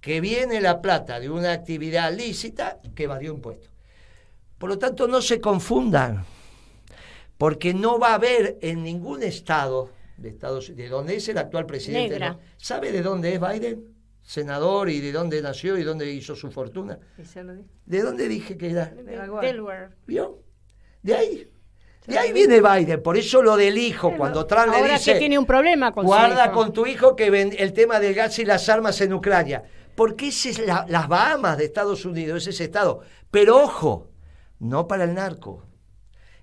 que 0.00 0.20
viene 0.20 0.60
la 0.60 0.80
plata 0.80 1.18
de 1.18 1.30
una 1.30 1.52
actividad 1.52 2.12
lícita 2.12 2.78
que 2.94 3.04
evadió 3.04 3.32
impuestos. 3.32 3.73
Por 4.64 4.70
lo 4.70 4.78
tanto, 4.78 5.06
no 5.06 5.20
se 5.20 5.42
confundan, 5.42 6.24
porque 7.36 7.74
no 7.74 7.98
va 7.98 8.12
a 8.12 8.14
haber 8.14 8.56
en 8.62 8.82
ningún 8.82 9.22
estado 9.22 9.90
de 10.16 10.30
Estados 10.30 10.74
de 10.74 10.88
dónde 10.88 11.16
es 11.16 11.28
el 11.28 11.36
actual 11.36 11.66
presidente. 11.66 12.18
¿Sabe 12.56 12.90
de 12.90 13.02
dónde 13.02 13.34
es 13.34 13.40
Biden? 13.42 13.84
Senador 14.22 14.88
y 14.88 15.00
de 15.00 15.12
dónde 15.12 15.42
nació 15.42 15.76
y 15.76 15.82
dónde 15.82 16.10
hizo 16.10 16.34
su 16.34 16.50
fortuna. 16.50 16.98
¿De 17.84 18.00
dónde 18.00 18.26
dije 18.26 18.56
que 18.56 18.70
era? 18.70 18.86
Delaware. 18.86 19.90
¿Vio? 20.06 20.38
De 21.02 21.14
ahí. 21.14 21.50
De 22.06 22.16
ahí 22.18 22.32
viene 22.32 22.62
Biden, 22.62 23.02
por 23.02 23.18
eso 23.18 23.42
lo 23.42 23.58
del 23.58 23.76
hijo, 23.76 24.16
cuando 24.16 24.46
Trump 24.46 24.72
le 24.72 24.92
dice... 24.92 25.12
que 25.12 25.18
tiene 25.18 25.38
un 25.38 25.44
problema 25.44 25.92
con 25.92 26.06
Guarda 26.06 26.52
con 26.52 26.72
tu 26.72 26.86
hijo 26.86 27.14
que 27.14 27.26
el 27.26 27.72
tema 27.74 28.00
del 28.00 28.14
gas 28.14 28.38
y 28.38 28.46
las 28.46 28.66
armas 28.70 28.98
en 29.02 29.12
Ucrania. 29.12 29.62
Porque 29.94 30.28
ese 30.28 30.48
es 30.48 30.58
las 30.66 31.06
Bahamas 31.06 31.58
de 31.58 31.66
Estados 31.66 32.06
Unidos, 32.06 32.48
es 32.48 32.54
ese 32.54 32.64
estado. 32.64 33.02
Pero 33.30 33.62
ojo, 33.62 34.13
no 34.64 34.88
para 34.88 35.04
el 35.04 35.14
narco. 35.14 35.62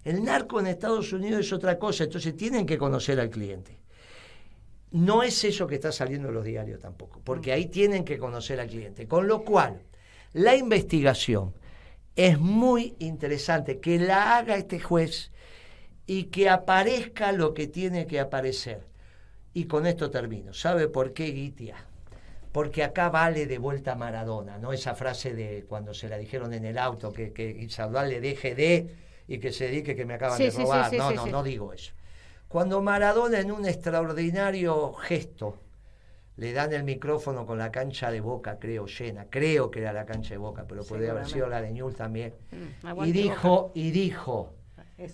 El 0.04 0.24
narco 0.24 0.60
en 0.60 0.68
Estados 0.68 1.12
Unidos 1.12 1.42
es 1.42 1.54
otra 1.54 1.78
cosa, 1.80 2.04
entonces 2.04 2.36
tienen 2.36 2.66
que 2.66 2.78
conocer 2.78 3.20
al 3.20 3.30
cliente. 3.30 3.80
no 4.92 5.24
es 5.24 5.44
eso 5.46 5.68
que 5.68 5.76
está 5.76 5.92
saliendo 5.94 6.28
en 6.28 6.34
los 6.34 6.44
diarios 6.44 6.82
tampoco, 6.82 7.22
porque 7.24 7.54
ahí 7.54 7.68
tienen 7.68 8.04
que 8.04 8.18
conocer 8.18 8.60
al 8.60 8.68
cliente. 8.68 9.08
Con 9.08 9.26
lo 9.26 9.44
cual, 9.44 9.84
la 10.34 10.56
investigación 10.56 11.54
es 12.16 12.38
muy 12.40 12.96
interesante 13.00 13.80
que 13.80 13.98
la 14.00 14.38
haga 14.38 14.58
este 14.58 14.80
juez 14.80 15.32
y 16.06 16.26
que 16.26 16.50
aparezca 16.50 17.32
lo 17.32 17.54
que 17.54 17.68
tiene 17.68 18.06
que 18.06 18.20
aparecer. 18.20 18.86
Y 19.54 19.66
con 19.66 19.88
esto 19.88 20.12
termino. 20.12 20.54
¿Sabe 20.54 20.90
por 20.90 21.14
qué 21.14 21.32
Guitia? 21.32 21.86
Porque 22.52 22.84
acá 22.84 23.10
vale 23.10 23.46
de 23.46 23.58
vuelta 23.58 23.96
Maradona, 23.96 24.58
¿no? 24.58 24.74
Esa 24.74 24.94
frase 24.94 25.34
de 25.34 25.66
cuando 25.68 25.94
se 25.94 26.10
la 26.10 26.18
dijeron 26.18 26.54
en 26.54 26.66
el 26.66 26.78
auto, 26.78 27.14
que, 27.14 27.32
que 27.32 27.68
le 28.08 28.22
deje 28.22 28.56
de 28.56 28.96
y 29.28 29.40
que 29.40 29.54
se 29.54 29.66
dedique 29.66 29.96
que 29.96 30.06
me 30.06 30.16
acaban 30.16 30.38
de 30.38 30.52
robar. 30.52 30.94
no, 30.94 31.12
no, 31.12 31.26
no 31.28 31.44
digo 31.44 31.72
eso. 31.72 31.94
Cuando 32.50 32.82
Maradona 32.82 33.40
en 33.40 33.52
un 33.52 33.66
extraordinario 33.66 34.92
gesto 34.94 35.58
le 36.36 36.52
dan 36.52 36.74
el 36.74 36.84
micrófono 36.84 37.46
con 37.46 37.58
la 37.58 37.72
cancha 37.72 38.12
de 38.12 38.20
boca, 38.20 38.58
creo, 38.60 38.88
llena, 38.88 39.28
creo 39.30 39.72
que 39.72 39.80
era 39.80 39.94
la 39.94 40.06
cancha 40.06 40.32
de 40.32 40.38
boca, 40.38 40.66
pero 40.68 40.84
podría 40.84 41.12
haber 41.12 41.28
sido 41.28 41.48
la 41.48 41.62
de 41.62 41.72
Ñul 41.72 41.96
también. 41.96 42.34
Mm, 42.52 43.04
y 43.06 43.12
dijo, 43.12 43.72
y 43.74 43.92
dijo, 43.92 44.54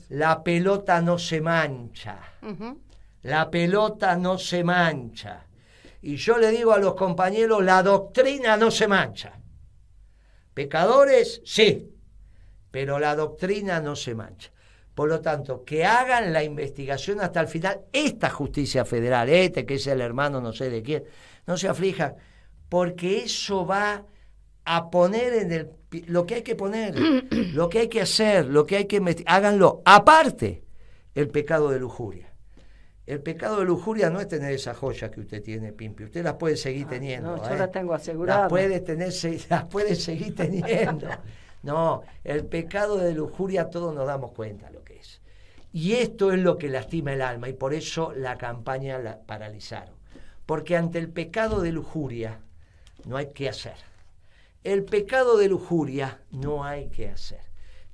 la 0.10 0.43
pelota 0.43 1.02
no 1.02 1.19
se 1.19 1.41
mancha. 1.41 2.19
La 3.23 3.52
pelota 3.52 4.15
no 4.15 4.38
se 4.38 4.63
mancha. 4.63 5.46
Y 6.08 6.15
yo 6.15 6.38
le 6.38 6.52
digo 6.52 6.72
a 6.72 6.80
los 6.80 6.96
compañeros, 6.96 7.62
la 7.62 7.84
doctrina 7.84 8.56
no 8.56 8.72
se 8.72 8.88
mancha. 8.88 9.41
Pecadores, 10.54 11.41
sí, 11.43 11.98
pero 12.72 12.98
la 12.98 13.13
doctrina 13.13 13.82
no 13.82 13.93
se 13.93 14.15
mancha. 14.15 14.50
Por 14.96 15.10
lo 15.10 15.20
tanto, 15.20 15.65
que 15.65 15.84
hagan 15.84 16.32
la 16.32 16.46
investigación 16.46 17.20
hasta 17.20 17.41
el 17.41 17.50
final, 17.50 17.82
esta 17.91 18.30
justicia 18.30 18.86
federal, 18.86 19.28
este 19.28 19.65
que 19.65 19.74
es 19.74 19.88
el 19.88 20.00
hermano 20.00 20.39
no 20.39 20.54
sé 20.54 20.70
de 20.70 20.82
quién, 20.82 21.04
no 21.46 21.58
se 21.58 21.67
aflijan, 21.67 22.15
porque 22.70 23.24
eso 23.24 23.65
va 23.65 24.06
a 24.63 24.89
poner 24.89 25.34
en 25.34 25.52
el 25.52 25.72
lo 26.08 26.26
que 26.26 26.36
hay 26.36 26.41
que 26.41 26.56
poner, 26.56 26.98
lo 27.54 27.67
que 27.67 27.80
hay 27.80 27.89
que 27.89 28.00
hacer, 28.00 28.46
lo 28.46 28.65
que 28.65 28.78
hay 28.78 28.86
que 28.86 29.02
háganlo. 29.26 29.82
Aparte, 29.84 30.63
el 31.13 31.28
pecado 31.28 31.70
de 31.70 31.80
lujuria. 31.82 32.32
El 33.08 33.22
pecado 33.22 33.60
de 33.60 33.65
lujuria 33.65 34.10
no 34.10 34.20
es 34.20 34.28
tener 34.28 34.52
esas 34.52 34.76
joyas 34.76 35.10
que 35.10 35.22
usted 35.22 35.41
tiene, 35.41 35.72
Pimpi. 35.72 36.04
Usted 36.04 36.26
las 36.26 36.34
puede 36.34 36.58
seguir 36.58 36.88
ah, 36.88 36.89
teniendo. 36.89 37.38
No, 37.38 37.48
yo 37.48 37.56
¿eh? 37.56 37.58
las 37.58 37.72
tengo 37.72 37.93
aseguradas. 37.93 38.41
Las 38.41 38.50
puede, 38.50 38.82
tener, 38.82 39.13
las 39.50 39.63
puede 39.63 39.96
seguir 39.96 40.36
teniendo. 40.36 41.08
No, 41.63 42.04
el 42.26 42.46
pecado 42.46 42.98
de 42.98 43.13
lujuria 43.13 43.70
todos 43.70 43.96
nos 43.96 44.06
damos 44.06 44.34
cuenta 44.34 44.70
lo 44.72 44.84
que 44.84 44.98
es. 44.98 45.22
Y 45.72 45.93
esto 45.93 46.34
es 46.34 46.39
lo 46.39 46.58
que 46.58 46.67
lastima 46.67 47.13
el 47.13 47.22
alma 47.22 47.48
y 47.48 47.54
por 47.54 47.74
eso 47.74 48.12
la 48.13 48.38
campaña 48.38 49.00
la 49.00 49.22
paralizaron. 49.22 49.96
Porque 50.46 50.76
ante 50.76 51.00
el 51.00 51.10
pecado 51.10 51.62
de 51.62 51.72
lujuria 51.72 52.41
no 53.06 53.15
hay 53.15 53.28
que 53.28 53.48
hacer. 53.48 53.76
El 54.65 54.84
pecado 54.84 55.38
de 55.38 55.48
lujuria 55.48 56.20
no 56.32 56.65
hay 56.65 56.89
que 56.89 57.08
hacer. 57.08 57.46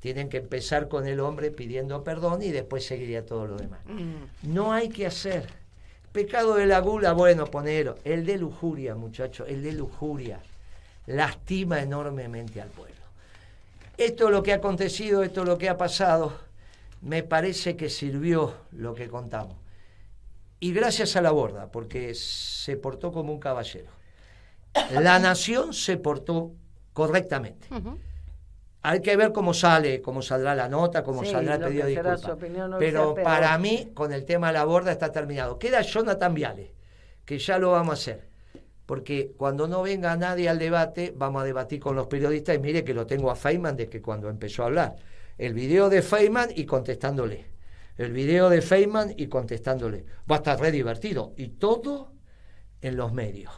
Tienen 0.04 0.28
que 0.28 0.36
empezar 0.36 0.90
con 0.90 1.08
el 1.08 1.22
hombre 1.22 1.50
pidiendo 1.50 2.04
perdón 2.04 2.42
y 2.42 2.52
después 2.52 2.86
seguiría 2.86 3.26
todo 3.26 3.48
lo 3.48 3.56
demás. 3.56 3.80
Mm. 3.86 4.54
No 4.54 4.74
hay 4.74 4.90
que 4.90 5.08
hacer. 5.08 5.48
Pecado 6.12 6.56
de 6.56 6.66
la 6.66 6.80
gula, 6.80 7.14
bueno, 7.14 7.46
ponero. 7.46 7.96
El 8.04 8.26
de 8.26 8.38
lujuria, 8.38 8.96
muchachos, 8.96 9.48
el 9.48 9.64
de 9.64 9.72
lujuria 9.72 10.42
lastima 11.06 11.82
enormemente 11.82 12.60
al 12.60 12.68
pueblo. 12.68 12.98
Esto 13.98 14.26
es 14.26 14.32
lo 14.32 14.44
que 14.44 14.52
ha 14.52 14.58
acontecido, 14.58 15.24
esto 15.24 15.44
es 15.44 15.48
lo 15.48 15.58
que 15.58 15.70
ha 15.70 15.78
pasado. 15.78 16.38
Me 17.00 17.24
parece 17.24 17.78
que 17.78 17.90
sirvió 17.90 18.56
lo 18.74 18.94
que 18.96 19.08
contamos. 19.08 19.56
Y 20.60 20.74
gracias 20.74 21.16
a 21.16 21.22
la 21.22 21.32
borda, 21.32 21.72
porque 21.72 22.14
se 22.14 22.76
portó 22.76 23.14
como 23.14 23.32
un 23.32 23.40
caballero. 23.40 23.92
La 24.92 25.18
nación 25.20 25.72
se 25.72 25.96
portó 25.96 26.52
correctamente. 26.92 27.70
Hay 28.84 29.02
que 29.02 29.16
ver 29.16 29.32
cómo 29.32 29.54
sale, 29.54 30.02
cómo 30.02 30.22
saldrá 30.22 30.54
la 30.54 30.70
nota, 30.70 31.04
cómo 31.04 31.26
saldrá 31.26 31.56
el 31.56 31.62
pedido 31.62 31.86
de 31.86 31.92
disculpas. 31.92 32.38
pero 32.78 33.16
para 33.16 33.58
mí, 33.58 33.92
con 33.94 34.14
el 34.14 34.26
tema 34.26 34.48
de 34.48 34.54
la 34.54 34.66
borda 34.66 34.92
está 34.92 35.12
terminado. 35.12 35.58
Queda 35.58 35.82
Jonathan 35.82 36.34
Viale, 36.34 36.74
que 37.26 37.40
ya 37.40 37.58
lo 37.58 37.72
vamos 37.72 37.92
a 37.92 37.94
hacer 37.94 38.34
porque 38.86 39.34
cuando 39.38 39.68
no 39.68 39.82
venga 39.82 40.16
nadie 40.18 40.50
al 40.50 40.60
debate, 40.60 41.14
vamos 41.16 41.42
a 41.42 41.46
debatir 41.46 41.80
con 41.80 41.96
los 41.96 42.08
periodistas 42.08 42.56
y 42.56 42.60
mire 42.60 42.84
que 42.84 42.94
lo 42.94 43.08
tengo 43.08 43.32
a 43.32 43.36
Feynman 43.36 43.78
desde 43.78 43.90
que 43.90 44.02
cuando 44.02 44.30
empezó 44.30 44.64
a 44.64 44.66
hablar. 44.68 44.96
El 45.38 45.54
video 45.54 45.90
de 45.90 46.02
Feynman 46.02 46.50
y 46.56 46.66
contestándole. 46.66 47.46
El 47.98 48.12
video 48.12 48.50
de 48.50 48.62
Feynman 48.62 49.14
y 49.18 49.28
contestándole. 49.28 50.06
Va 50.30 50.36
a 50.36 50.40
estar 50.40 50.60
re 50.60 50.72
divertido. 50.72 51.34
Y 51.38 51.50
todo 51.50 52.12
en 52.84 52.98
los 52.98 53.14
medios. 53.14 53.52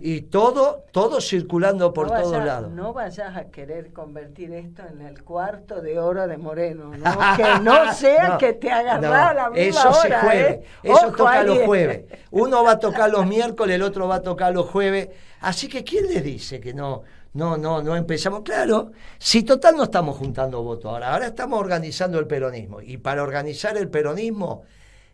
Y 0.00 0.22
todo, 0.22 0.84
todo 0.92 1.20
circulando 1.20 1.94
por 1.94 2.08
todos 2.08 2.44
lados. 2.44 2.70
No 2.70 2.92
vayas 2.92 3.34
a 3.34 3.46
querer 3.46 3.90
convertir 3.92 4.52
esto 4.52 4.82
en 4.86 5.00
el 5.00 5.24
cuarto 5.24 5.80
de 5.80 5.98
hora 5.98 6.26
de 6.26 6.36
Moreno, 6.36 6.92
¿no? 6.94 7.04
que 7.36 7.60
no 7.62 7.92
sea 7.94 8.36
que 8.38 8.52
te 8.52 8.70
haga 8.70 8.98
no, 8.98 9.10
la 9.10 9.50
misma 9.50 9.80
Eso 9.80 9.94
se 9.94 10.12
juegue, 10.12 10.50
¿eh? 10.50 10.64
eso 10.82 11.10
toca 11.10 11.42
los 11.42 11.60
jueves. 11.60 12.04
Uno 12.30 12.62
va 12.62 12.72
a 12.72 12.78
tocar 12.78 13.10
los 13.10 13.26
miércoles, 13.26 13.74
el 13.74 13.82
otro 13.82 14.06
va 14.06 14.16
a 14.16 14.22
tocar 14.22 14.52
los 14.52 14.68
jueves. 14.68 15.08
Así 15.40 15.68
que 15.68 15.82
¿quién 15.82 16.06
le 16.06 16.20
dice 16.20 16.60
que 16.60 16.74
no? 16.74 17.02
No, 17.32 17.56
no, 17.56 17.82
no 17.82 17.96
empezamos. 17.96 18.42
Claro, 18.42 18.92
si 19.18 19.42
total 19.42 19.76
no 19.76 19.84
estamos 19.84 20.18
juntando 20.18 20.62
votos 20.62 20.90
ahora, 20.92 21.14
ahora 21.14 21.26
estamos 21.28 21.58
organizando 21.58 22.18
el 22.18 22.26
peronismo. 22.26 22.82
Y 22.82 22.98
para 22.98 23.22
organizar 23.22 23.76
el 23.78 23.88
peronismo 23.88 24.64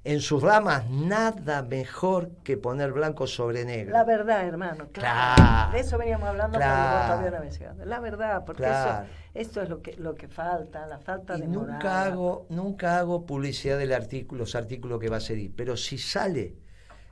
en 0.05 0.21
sus 0.21 0.43
ramas 0.43 0.91
nada 0.91 1.63
mejor 1.63 2.31
que 2.43 2.57
poner 2.57 2.93
blanco 2.93 3.27
sobre 3.27 3.65
negro. 3.65 3.93
La 3.93 4.05
verdad, 4.05 4.47
hermano. 4.47 4.89
Claro. 4.91 5.73
De 5.73 5.81
eso 5.81 5.97
veníamos 5.97 6.29
hablando 6.29 6.59
claro. 6.59 7.31
cuando 7.31 7.85
La 7.85 8.01
verdad, 8.01 8.45
porque 8.45 8.65
eso, 8.65 9.05
esto 9.35 9.63
es 9.63 9.69
lo 9.69 9.81
que, 9.81 9.95
lo 9.97 10.15
que 10.15 10.27
falta, 10.27 10.87
la 10.87 10.99
falta 10.99 11.37
de 11.37 11.47
nunca 11.47 11.73
moral. 11.73 11.87
Hago, 11.87 12.47
nunca 12.49 12.99
hago 12.99 13.27
publicidad 13.27 13.79
del 13.79 13.93
artículo, 13.93 14.41
los 14.41 14.57
artículos 14.57 14.99
que 14.99 15.09
va 15.09 15.19
a 15.19 15.21
salir, 15.21 15.53
pero 15.55 15.77
si 15.77 15.99
sale 15.99 16.57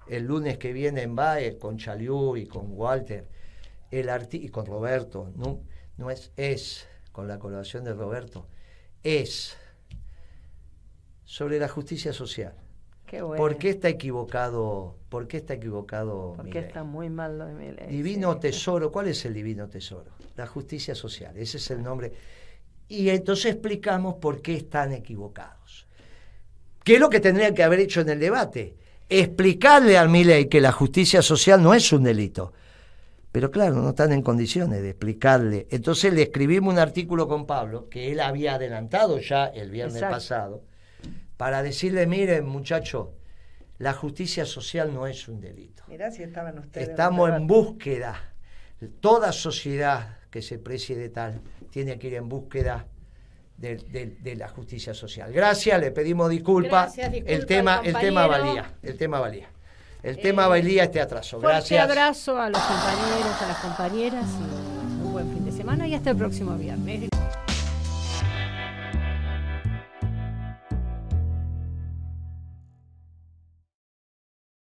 el 0.09 0.25
lunes 0.25 0.59
que 0.59 0.73
viene 0.73 1.03
en 1.03 1.15
Baez 1.15 1.57
con 1.57 1.79
Chaliú 1.79 2.37
y 2.37 2.47
con 2.47 2.73
Walter, 2.73 3.29
el 3.93 4.11
y 4.33 4.49
con 4.49 4.67
Roberto, 4.67 5.31
no, 5.37 5.61
no 5.97 6.11
es, 6.11 6.33
es, 6.37 6.89
con 7.13 7.29
la 7.29 7.39
colaboración 7.39 7.85
de 7.85 7.93
Roberto, 7.93 8.49
es 9.05 9.57
sobre 11.25 11.61
la 11.61 11.69
justicia 11.69 12.13
social. 12.13 12.55
¿Por 13.19 13.57
qué 13.57 13.71
está 13.71 13.89
equivocado? 13.89 14.97
¿Por 15.09 15.27
qué 15.27 15.39
está 15.39 15.55
equivocado? 15.55 16.35
Porque 16.37 16.61
está 16.61 16.85
muy 16.85 17.11
mal 17.11 17.39
lo 17.39 17.47
de 17.47 17.55
Milei. 17.55 17.89
Divino 17.89 18.39
tesoro, 18.39 18.93
¿cuál 18.93 19.09
es 19.09 19.25
el 19.25 19.35
divino 19.35 19.69
tesoro? 19.69 20.13
La 20.37 20.47
justicia 20.47 20.95
social, 20.95 21.37
ese 21.37 21.57
es 21.57 21.71
el 21.71 21.83
nombre. 21.83 22.13
Y 22.89 23.09
entonces 23.09 23.47
explicamos 23.53 24.15
por 24.15 24.41
qué 24.41 24.55
están 24.55 24.93
equivocados. 24.93 25.87
¿Qué 26.85 26.95
es 26.95 27.01
lo 27.01 27.11
que 27.11 27.21
tendrían 27.21 27.55
que 27.55 27.63
haber 27.63 27.81
hecho 27.81 28.01
en 28.01 28.11
el 28.11 28.21
debate? 28.21 28.77
Explicarle 29.09 29.99
al 29.99 30.09
Milei 30.09 30.49
que 30.49 30.61
la 30.61 30.73
justicia 30.73 31.21
social 31.21 31.63
no 31.63 31.75
es 31.75 31.93
un 31.93 32.05
delito. 32.05 32.53
Pero 33.33 33.51
claro, 33.51 33.77
no 33.77 33.91
están 33.91 34.13
en 34.13 34.23
condiciones 34.23 34.83
de 34.83 34.91
explicarle. 34.91 35.67
Entonces 35.71 36.13
le 36.13 36.23
escribimos 36.23 36.73
un 36.73 36.81
artículo 36.81 37.29
con 37.29 37.47
Pablo, 37.47 37.89
que 37.89 38.11
él 38.11 38.21
había 38.21 38.55
adelantado 38.55 39.19
ya 39.19 39.47
el 39.47 39.71
viernes 39.71 40.03
pasado, 40.03 40.63
para 41.41 41.63
decirle, 41.63 42.07
miren 42.07 42.45
muchachos, 42.45 43.09
la 43.79 43.95
justicia 43.95 44.45
social 44.45 44.93
no 44.93 45.07
es 45.07 45.27
un 45.27 45.41
delito. 45.41 45.85
Mirá 45.89 46.11
si 46.11 46.23
estaban 46.23 46.59
ustedes. 46.59 46.91
Estamos 46.91 47.31
en 47.31 47.47
búsqueda. 47.47 48.35
Toda 49.01 49.33
sociedad 49.33 50.19
que 50.31 50.43
se 50.43 50.59
precie 50.59 50.99
de 50.99 51.09
tal 51.09 51.41
tiene 51.71 51.99
que 51.99 52.09
ir 52.09 52.15
en 52.17 52.29
búsqueda 52.29 52.89
de, 53.57 54.35
la 54.37 54.49
justicia 54.49 54.93
social. 54.93 55.33
Gracias, 55.33 55.81
le 55.81 55.93
pedimos 55.93 56.29
disculpas. 56.29 56.99
el 56.99 57.47
tema, 57.47 57.81
el 57.85 57.97
tema 57.97 58.27
valía, 58.27 58.75
el 58.83 58.99
tema 58.99 59.19
valía. 59.19 59.49
El 60.03 60.19
tema 60.19 60.47
valía 60.47 60.85
este 60.85 61.01
atraso. 61.01 61.41
Gracias. 61.41 61.83
Un 61.83 61.91
abrazo 61.91 62.39
a 62.39 62.51
los 62.51 62.61
compañeros, 62.61 63.43
a 63.43 63.49
las 63.49 63.59
compañeras 63.61 64.27
y 64.27 65.07
un 65.07 65.13
buen 65.15 65.33
fin 65.33 65.47
de 65.47 65.53
semana 65.53 65.89
y 65.89 65.95
hasta 65.95 66.11
el 66.11 66.17
próximo 66.19 66.55
viernes. 66.59 67.10